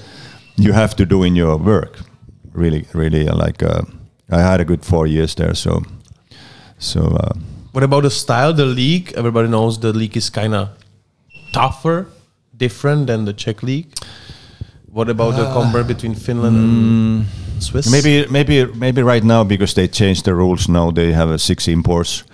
[0.57, 1.99] you have to do in your work.
[2.53, 3.83] Really, really, uh, like uh,
[4.31, 5.55] I had a good four years there.
[5.55, 5.83] So,
[6.79, 7.35] so uh,
[7.73, 9.13] What about the style, the league?
[9.15, 10.69] Everybody knows the league is kind of
[11.53, 12.07] tougher,
[12.57, 13.89] different than the Czech league.
[14.91, 17.27] What about the compare between Finland and
[17.63, 17.91] Swiss?
[17.93, 21.69] Maybe maybe maybe right now because they changed the rules now they have a six
[21.69, 22.25] imports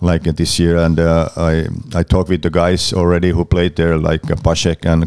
[0.00, 3.76] like uh, this year and uh, I I talked with the guys already who played
[3.76, 5.04] there like uh, Pasek and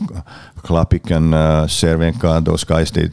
[0.63, 3.09] Klapik and uh, Cervenka those guys they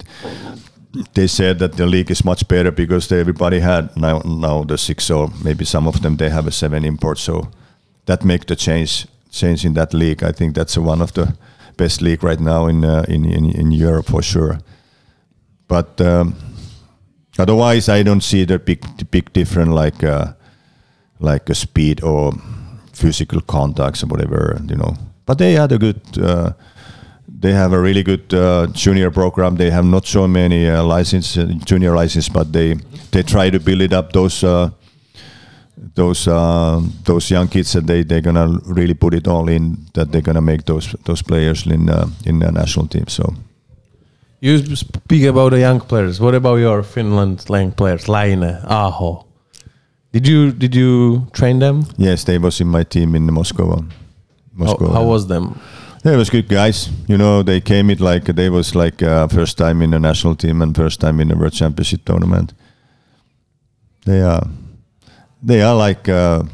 [1.14, 4.76] they said that the league is much better because they, everybody had now now the
[4.76, 7.48] six or maybe some of them they have a seven imports so
[8.06, 10.22] that make the change change in that league.
[10.22, 11.36] I think that's one of the
[11.76, 14.58] best league right now in uh, in, in in Europe for sure.
[15.68, 16.34] But um,
[17.38, 20.32] otherwise I don't see the big big difference like uh,
[21.20, 22.32] like a speed or
[22.92, 24.94] physical contacts or whatever you know
[25.26, 26.52] but they had a good uh,
[27.26, 31.34] they have a really good uh, junior program they have not so many uh, license
[31.64, 32.74] junior license but they
[33.12, 34.70] they try to build it up those uh,
[35.94, 40.12] those uh, those young kids and they they're gonna really put it all in that
[40.12, 43.34] they're gonna make those those players in uh, in the national team so
[44.40, 46.18] you speak about the young players.
[46.18, 49.26] What about your Finland young players, Laine, Aho?
[50.12, 51.84] Did you did you train them?
[51.96, 53.84] yes they was in my team in Moscow How,
[54.54, 55.54] Moscow how was them?
[56.02, 56.88] They was good guys.
[57.08, 60.34] You know, they came it like they was like uh, first time in the national
[60.34, 62.54] team and first time in the World Championship tournament.
[64.06, 64.46] They are,
[65.42, 66.44] they are like uh,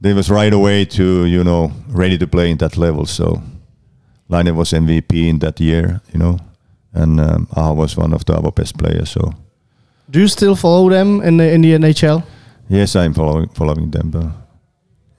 [0.00, 3.06] they was right away to you know ready to play in that level.
[3.06, 3.42] So,
[4.28, 6.00] Laine was MVP in that year.
[6.12, 6.38] You know,
[6.92, 9.10] and um, Aho was one of the our best players.
[9.10, 9.32] So
[10.10, 12.22] Do you still follow them in the in the NHL?
[12.68, 14.10] Yes, I'm following following them.
[14.10, 14.26] But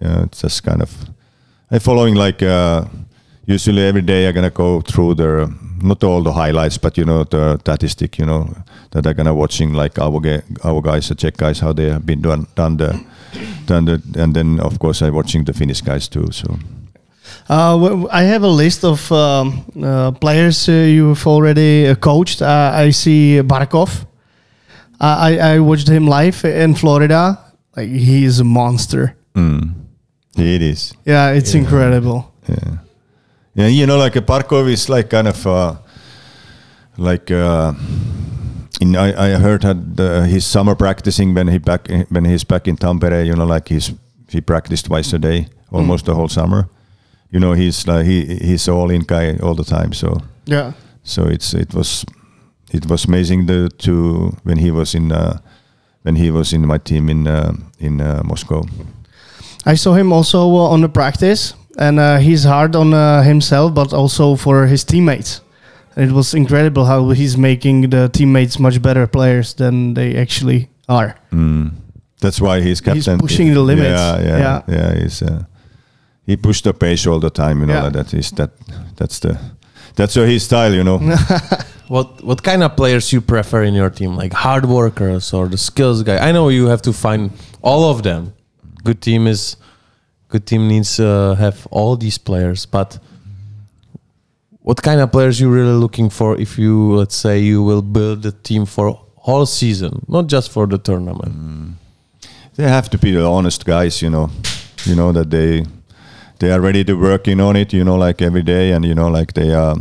[0.01, 0.91] yeah, it's just kind of
[1.71, 2.85] I'm following like uh,
[3.45, 4.27] usually every day.
[4.27, 8.17] I'm gonna go through the not all the highlights, but you know the statistic.
[8.19, 8.49] You know
[8.91, 10.21] that I'm gonna watching like our
[10.63, 12.99] our guys, the Czech guys, how they have been done done the
[13.65, 16.27] done the, and then of course I'm watching the Finnish guys too.
[16.31, 16.57] So
[17.49, 22.41] Uh, I have a list of um, uh, players uh, you've already uh, coached.
[22.41, 24.05] Uh, I see Barkov.
[24.99, 27.37] I, I watched him live in Florida.
[27.75, 29.15] Like he is a monster.
[29.35, 30.93] it is.
[31.05, 32.33] Yeah, it's incredible.
[32.47, 32.77] Yeah,
[33.55, 33.67] yeah.
[33.67, 35.75] You know, like a Barkov is like kind of uh,
[36.97, 37.73] like uh,
[38.81, 38.95] in.
[38.95, 42.75] I, I heard that uh, his summer practicing when he back when he's back in
[42.77, 43.25] Tampere.
[43.25, 43.93] You know, like he's
[44.29, 46.67] he practiced twice a day almost the whole summer,
[47.31, 49.93] you know, he's like he he's all in guy all the time.
[49.93, 50.73] So Yeah.
[51.03, 52.05] so it's it was
[52.71, 55.37] it was amazing the, to when he was in uh,
[56.03, 58.63] when he was in my team in uh, in uh, Moscow.
[59.65, 63.73] I saw him also uh, on the practice, and uh, he's hard on uh, himself,
[63.73, 65.41] but also for his teammates.
[65.95, 70.69] And it was incredible how he's making the teammates much better players than they actually
[70.87, 71.15] are.
[71.31, 71.71] Mm.
[72.21, 73.19] That's why he's captain.
[73.19, 73.99] He's pushing the limits.
[73.99, 74.61] Yeah, yeah, Yeah.
[74.67, 74.93] yeah.
[75.01, 75.43] he's uh,
[76.25, 77.59] he pushed the pace all the time.
[77.61, 77.89] You know Yeah.
[77.91, 78.51] that is that
[78.95, 79.37] that's the
[79.95, 80.73] that's uh, his style.
[80.73, 80.99] You know.
[81.89, 84.15] What what kind of players you prefer in your team?
[84.15, 86.17] Like hard workers or the skills guy?
[86.29, 87.31] I know you have to find
[87.63, 88.33] all of them.
[88.83, 89.57] Good team is
[90.29, 92.99] good team needs to have all these players, but
[94.61, 98.23] what kind of players you really looking for if you let's say you will build
[98.23, 101.33] a team for whole season, not just for the tournament?
[101.33, 101.73] Mm.
[102.55, 103.99] they have to be the honest guys.
[104.03, 104.29] You know,
[104.85, 105.65] you know that they
[106.37, 107.73] they are ready to working on it.
[107.73, 109.75] You know, like every day, and you know, like they are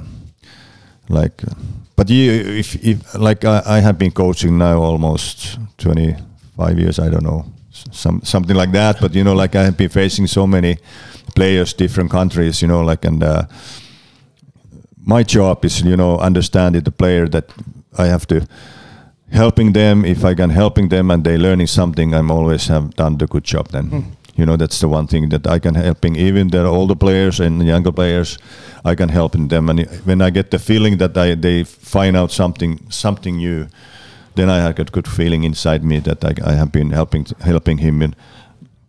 [1.10, 1.42] like.
[1.98, 6.14] But you, if, if like I, I have been coaching now almost twenty
[6.56, 6.98] five years.
[6.98, 7.44] I don't know
[7.90, 9.00] some something like that.
[9.00, 10.76] But you know, like I have been facing so many
[11.34, 12.62] players, different countries.
[12.62, 13.22] You know, like and.
[13.22, 13.42] Uh,
[15.08, 17.50] my job is you know understanding the player that
[17.96, 18.46] I have to
[19.32, 23.16] helping them if I can helping them and they learning something I'm always have done
[23.16, 26.48] the good job then you know that's the one thing that I can helping even
[26.48, 28.38] the older players and younger players
[28.84, 29.68] I can helping them.
[29.68, 33.66] And when I get the feeling that I they find out something something new
[34.34, 37.78] then I have a good feeling inside me that I, I have been helping helping
[37.78, 38.14] him in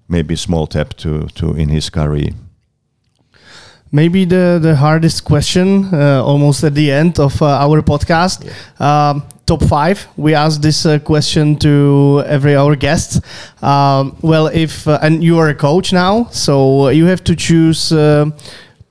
[0.07, 2.29] maybe small step to to in his career.
[3.91, 8.45] Maybe the, the hardest question, uh, almost at the end of uh, our podcast.
[8.79, 10.07] Um, top five.
[10.15, 13.21] We ask this uh, question to every our guest.
[13.63, 17.91] Um, well, if uh, and you are a coach now, so you have to choose
[17.91, 18.25] uh,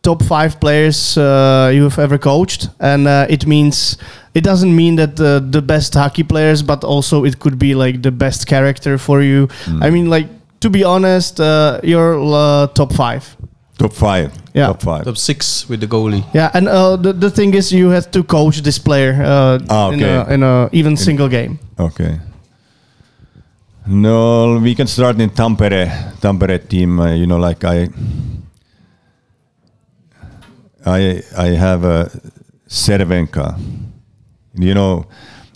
[0.03, 3.99] top five players uh, you have ever coached, and uh, it means
[4.35, 8.13] it doesn't mean that the best hockey players, but also it could be like the
[8.13, 9.49] best character for you.
[9.81, 10.29] I mean, like
[10.61, 13.37] to be honest, uh, your uh, top five.
[13.79, 14.67] Top five Yeah.
[14.67, 16.25] top five Top six with the goalie.
[16.35, 19.91] Yeah, and uh, the the thing is, you have to coach this player uh, Ah,
[19.93, 21.59] in, a, in a even single game.
[21.79, 22.19] Okay.
[23.87, 25.87] No, we can start in Tampere,
[26.21, 26.99] Tampere team.
[27.01, 27.89] Uh, you know, like I,
[30.85, 32.11] I, I have a
[32.69, 33.59] Červenka.
[34.55, 35.07] You know,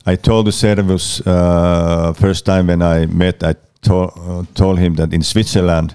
[0.06, 3.42] I told the Servus uh, first time when I met.
[3.42, 5.94] I told uh, told him that in Switzerland,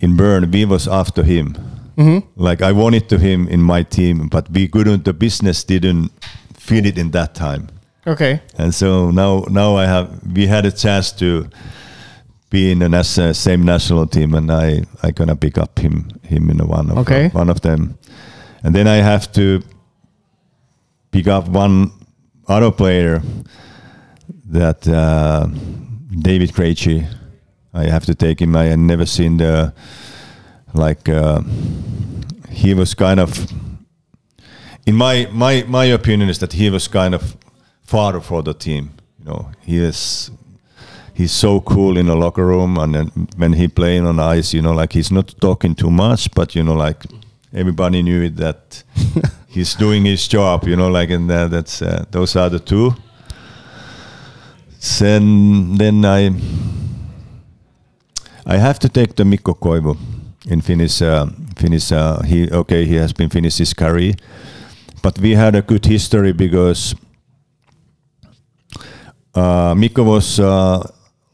[0.00, 1.54] in Bern, we was after him.
[2.36, 5.04] Like I wanted to him in my team, but we couldn't.
[5.04, 6.10] The business didn't
[6.54, 7.68] fit it in that time
[8.06, 8.40] Okay.
[8.58, 11.44] and so now now I have we had a chance to
[12.50, 16.08] be in the nas- uh, same national team, and I I gonna pick up him
[16.22, 17.28] him in the one of Okay.
[17.34, 17.98] one of them,
[18.64, 19.60] and then I have to
[21.10, 21.90] pick up one
[22.48, 23.22] other player
[24.52, 25.46] that uh,
[26.22, 27.04] David Krejci.
[27.72, 28.56] I have to take him.
[28.56, 29.72] I had never seen the
[30.74, 31.42] like uh,
[32.50, 33.50] he was kind of
[34.86, 37.36] in my my my opinion is that he was kind of
[37.82, 38.90] father for the team.
[39.18, 40.30] You know, he is
[41.14, 43.06] he's so cool in the locker room, and then
[43.36, 46.62] when he playing on ice, you know, like he's not talking too much, but you
[46.62, 47.04] know, like
[47.52, 48.82] everybody knew it that
[49.48, 50.66] he's doing his job.
[50.66, 52.94] You know, like and uh, that's uh, those are the two.
[54.98, 56.30] Then then I
[58.46, 59.96] I have to take the Mikko Koivu
[60.46, 61.02] in Finnish.
[61.02, 61.26] Uh,
[61.56, 61.92] Finnish.
[61.92, 62.84] Uh, he okay.
[62.84, 64.14] He has been finished his career,
[65.02, 66.94] but we had a good history because
[69.34, 70.82] uh, Mikko was uh,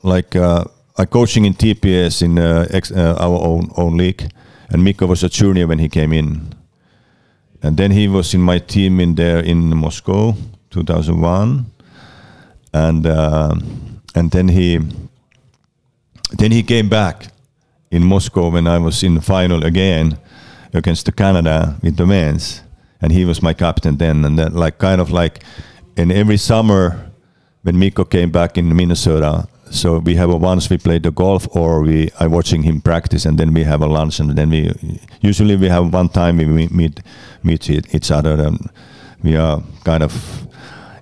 [0.02, 0.64] like uh,
[1.10, 4.30] coaching in TPS in uh, ex, uh, our own own league,
[4.70, 6.54] and Mikko was a junior when he came in,
[7.62, 10.34] and then he was in my team in there in Moscow,
[10.70, 11.66] 2001,
[12.74, 13.54] and uh,
[14.14, 14.80] and then he
[16.30, 17.28] then he came back
[17.90, 20.18] in Moscow when I was in the final again
[20.72, 22.62] against the Canada with the men's,
[23.00, 24.24] and he was my captain then.
[24.24, 25.42] And then, like, kind of like,
[25.96, 27.10] in every summer
[27.62, 31.48] when Mikko came back in Minnesota, so we have a once we play the golf
[31.50, 34.72] or we are watching him practice, and then we have a lunch, and then we
[35.20, 37.00] usually we have one time we meet
[37.42, 38.70] meet, each other, and
[39.22, 40.46] we are kind of.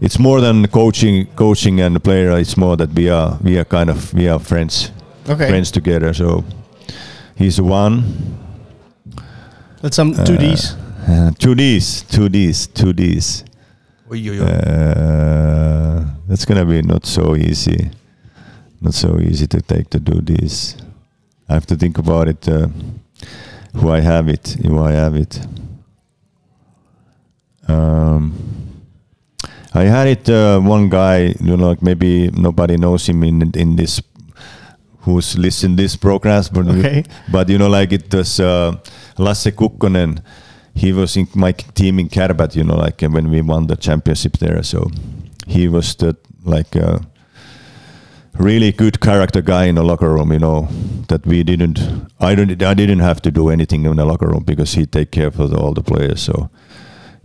[0.00, 2.32] It's more than coaching, coaching and player.
[2.38, 4.90] It's more that we are we are kind of we are friends
[5.28, 5.48] Okay.
[5.48, 6.12] friends together.
[6.14, 6.44] So
[7.36, 8.04] he's one.
[9.82, 10.74] That's some two Ds.
[11.08, 13.44] Uh, two Ds, two Ds, two Ds.
[14.10, 17.90] Uh, that's gonna be not so easy.
[18.80, 20.76] Not so easy to take to do this.
[21.48, 22.48] I have to think about it.
[22.48, 22.68] Uh,
[23.74, 25.40] who I have it, who I have it.
[27.66, 28.34] Um,
[29.74, 30.28] I had it.
[30.28, 34.00] Uh, one guy, you know, like maybe nobody knows him in in this,
[35.04, 37.04] who's listened this programs, but Okay.
[37.32, 38.72] but you know, like it was uh,
[39.18, 40.18] Lasse Kukkonen.
[40.74, 44.38] He was in my team in Kärpät, you know, like when we won the championship
[44.38, 44.62] there.
[44.62, 44.90] So
[45.46, 46.76] he was the like.
[46.76, 46.98] Uh,
[48.38, 50.32] really good character guy in the locker room.
[50.32, 50.68] You know
[51.08, 51.78] that we didn't.
[52.20, 52.50] I don't.
[52.62, 55.36] I didn't have to do anything in the locker room because he take care of
[55.36, 56.20] the, all the players.
[56.22, 56.50] So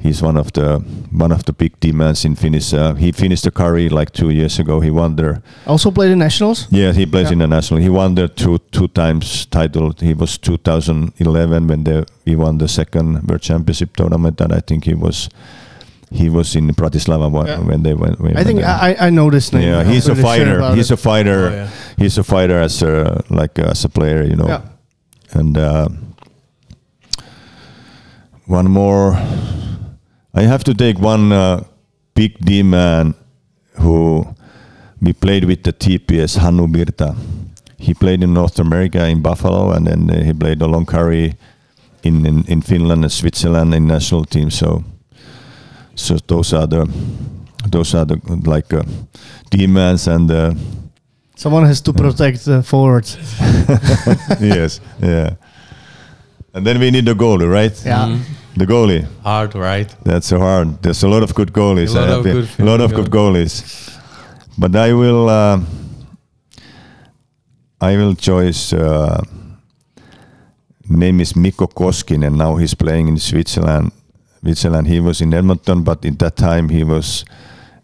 [0.02, 0.80] he's one of the
[1.12, 2.74] one of the big demands in Finnish.
[2.74, 4.80] Uh, he finished the career like two years ago.
[4.80, 5.42] He won there.
[5.68, 6.68] Also played in nationals.
[6.72, 7.34] Yeah, he plays Yeah.
[7.34, 7.82] in the national.
[7.82, 9.94] He won the two two times title.
[10.00, 14.86] He was 2011 when the, we won the second World Championship tournament, and I think
[14.86, 15.30] he was
[16.12, 17.60] he was in Bratislava when, Yeah.
[17.60, 18.20] when they went.
[18.20, 19.68] When I think they- I, I know this name.
[19.68, 20.76] yeah, I'm he's a pretty sure fighter.
[20.76, 20.94] he's it.
[20.94, 21.50] a fighter.
[21.50, 21.70] Oh, yeah.
[21.98, 24.48] He's a fighter as a like as a player, you know.
[24.48, 24.62] Yeah.
[25.40, 25.90] And uh,
[28.48, 29.14] one more.
[30.34, 31.64] I have to take one uh,
[32.14, 33.14] big D man
[33.80, 34.26] who
[35.02, 37.16] we played with the TPS Hannu Virta.
[37.78, 41.34] He played in North America in Buffalo, and then uh, he played a long career
[42.04, 44.50] in, in in Finland and Switzerland in national team.
[44.52, 44.84] So,
[45.96, 46.86] so those are the
[47.72, 48.84] those are the like uh,
[49.50, 50.54] demons and uh,
[51.36, 53.18] Someone has to protect the forwards.
[54.42, 55.36] yes, yeah.
[56.54, 57.72] And then we need the goalie, right?
[57.86, 58.08] Yeah.
[58.08, 58.20] Mhm.
[58.58, 59.06] The goalie.
[59.24, 59.94] Hard, right?
[60.04, 60.82] That's so hard.
[60.82, 61.96] There's a lot of good goalies.
[61.96, 63.64] A lot of good a lot of good goalies.
[64.58, 65.30] But I will.
[65.30, 65.62] Uh,
[67.82, 68.74] I will choose.
[68.74, 69.22] Uh,
[70.90, 72.36] name is Mikko Koskinen.
[72.36, 73.92] Now he's playing in Switzerland.
[74.42, 74.88] Switzerland.
[74.88, 77.26] He was in Edmonton, but in that time he was.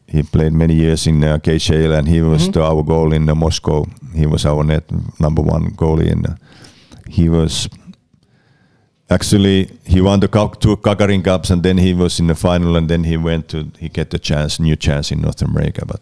[0.07, 2.53] He played many years in uh, KHL, and he was Mhm.
[2.53, 3.85] the, our goal in uh, Moscow.
[4.13, 4.83] He was our net
[5.19, 6.35] number one goalie, and uh,
[7.09, 7.67] he was
[9.09, 10.27] actually he won the
[10.59, 13.71] two Gagarin Cups, and then he was in the final, and then he went to
[13.79, 15.85] he get the chance, new chance in North America.
[15.85, 16.01] But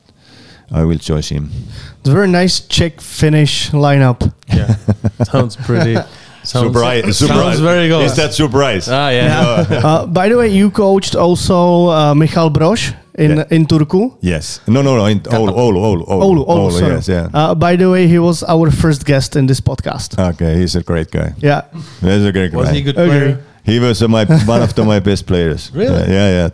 [0.72, 1.52] I will choose him.
[2.00, 4.32] It's a very nice Czech Finnish lineup.
[4.48, 4.76] Yeah.
[5.24, 5.98] sounds pretty.
[6.44, 7.18] Sounds, surprise!
[7.18, 8.04] Sounds very good.
[8.04, 8.90] Is that surprise?
[8.90, 9.66] Ah, yeah.
[9.82, 13.46] uh, by the way, you coached also uh, Michal Broš in Yeah.
[13.56, 14.12] in Turku.
[14.22, 14.60] yes.
[14.68, 15.06] No, no, no.
[15.06, 16.94] In Oulu, Oulu, Oulu, Oulu, Oulu, Oulu, sorry.
[16.94, 17.30] Yes, yeah.
[17.34, 20.18] Uh, by the way, he was our first guest in this podcast.
[20.34, 21.34] okay, he's a great guy.
[21.40, 21.62] Yeah.
[22.02, 22.58] He's a great guy.
[22.58, 23.10] Was he a good Okay.
[23.10, 23.38] player?
[23.66, 25.72] He was uh, my one of the, my best players.
[25.74, 25.96] Really?
[26.04, 26.50] Uh, yeah, yeah.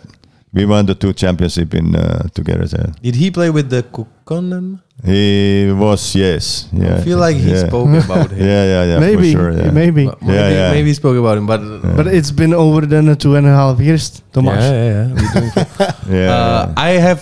[0.53, 2.66] We won the two championship in uh, together.
[2.68, 2.91] There.
[3.01, 4.80] Did he play with the Kukkonen?
[5.06, 6.68] He was yes.
[6.74, 6.97] Yeah.
[6.97, 7.68] I feel like he yeah.
[7.68, 8.39] spoke about him.
[8.39, 9.00] Yeah, yeah, yeah.
[9.00, 9.52] maybe, for sure.
[9.52, 9.72] Yeah.
[9.72, 10.06] maybe.
[10.06, 10.72] But Maybe, Yeah, yeah.
[10.72, 11.62] maybe he spoke about him, but
[11.95, 14.60] But it's been over than uh, two and a half years, Tomas.
[14.60, 15.08] yeah, yeah, yeah.
[15.16, 16.16] We're.
[16.20, 16.36] Yeah.
[16.36, 17.22] Uh, I have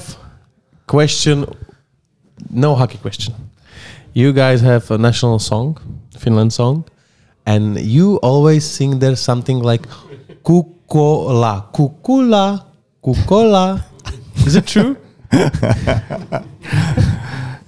[0.88, 1.45] question,
[2.49, 3.34] no hockey question.
[4.13, 5.78] You guys have a national song,
[6.17, 6.84] Finland song,
[7.45, 9.86] and you always sing there something like
[10.43, 12.65] kukola, kukula,
[13.03, 13.84] kukola.
[14.47, 14.95] Is it true?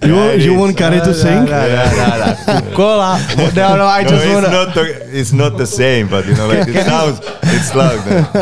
[0.02, 0.58] You, Yeah, you is.
[0.58, 1.44] want Kari to sing?
[1.46, 3.18] Kukola.
[3.54, 4.50] No, no, I just it's want to.
[4.50, 8.00] not the, it's not the same, but you know, like it sounds, it's loud.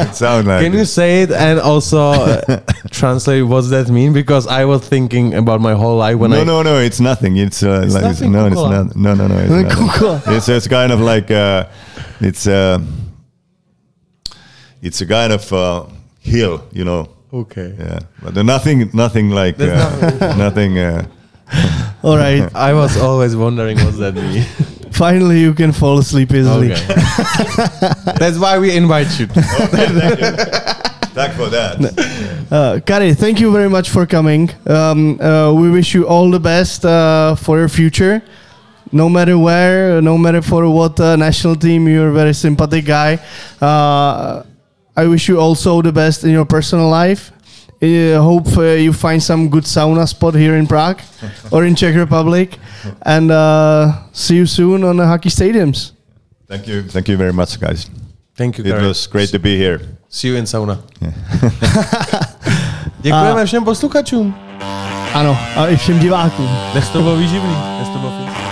[0.09, 0.63] It sounds like.
[0.63, 2.61] Can you say it and also uh,
[2.93, 4.13] translate what does that mean?
[4.13, 6.75] Because I was thinking about my whole life when no, I no, no.
[6.75, 7.37] No, it's nothing.
[7.39, 8.95] It's, uh, It's like, nothing, no, it's not.
[8.95, 9.39] No, no, no.
[9.39, 9.73] It's, not.
[9.73, 10.37] Kukola.
[10.37, 11.67] it's it's kind of like uh,
[12.21, 12.79] it's uh,
[14.81, 15.87] it's a kind of uh,
[16.21, 17.09] hill, you know.
[17.33, 17.75] Okay.
[17.79, 20.79] Yeah, but nothing, nothing like uh, nothing.
[20.89, 21.05] Uh,
[22.03, 22.49] All right.
[22.55, 24.43] I was always wondering what that mean.
[24.93, 26.73] Finally, you can fall asleep easily.
[26.73, 26.95] Okay.
[28.19, 29.27] That's why we invite you.
[29.27, 32.47] thank for that.
[32.51, 34.51] Uh, Kari, thank you very much for coming.
[34.67, 38.23] Um, uh, we wish you all the best uh, for your future.
[38.91, 43.21] No matter where, no matter for what uh, national team, you're a very sympathetic guy.
[43.61, 44.43] Uh,
[44.97, 47.31] I wish you also the best in your personal life.
[47.81, 51.01] I hope uh, you find some good sauna spot here in Prague
[51.53, 52.59] or in Czech Republic.
[53.03, 55.93] And uh, see you soon on the hockey stadiums.
[56.49, 57.89] Thank you, thank you very much, guys.
[58.37, 58.89] Thank you, It Karen.
[58.89, 59.81] was great to be here.
[60.09, 60.79] See you in sauna.
[63.01, 64.35] Děkujeme všem posluchačům.
[65.14, 66.49] Ano, a i všem divákům.
[66.72, 67.57] Dnes to bylo výživný.
[67.76, 68.48] Dnes to bylo fajn.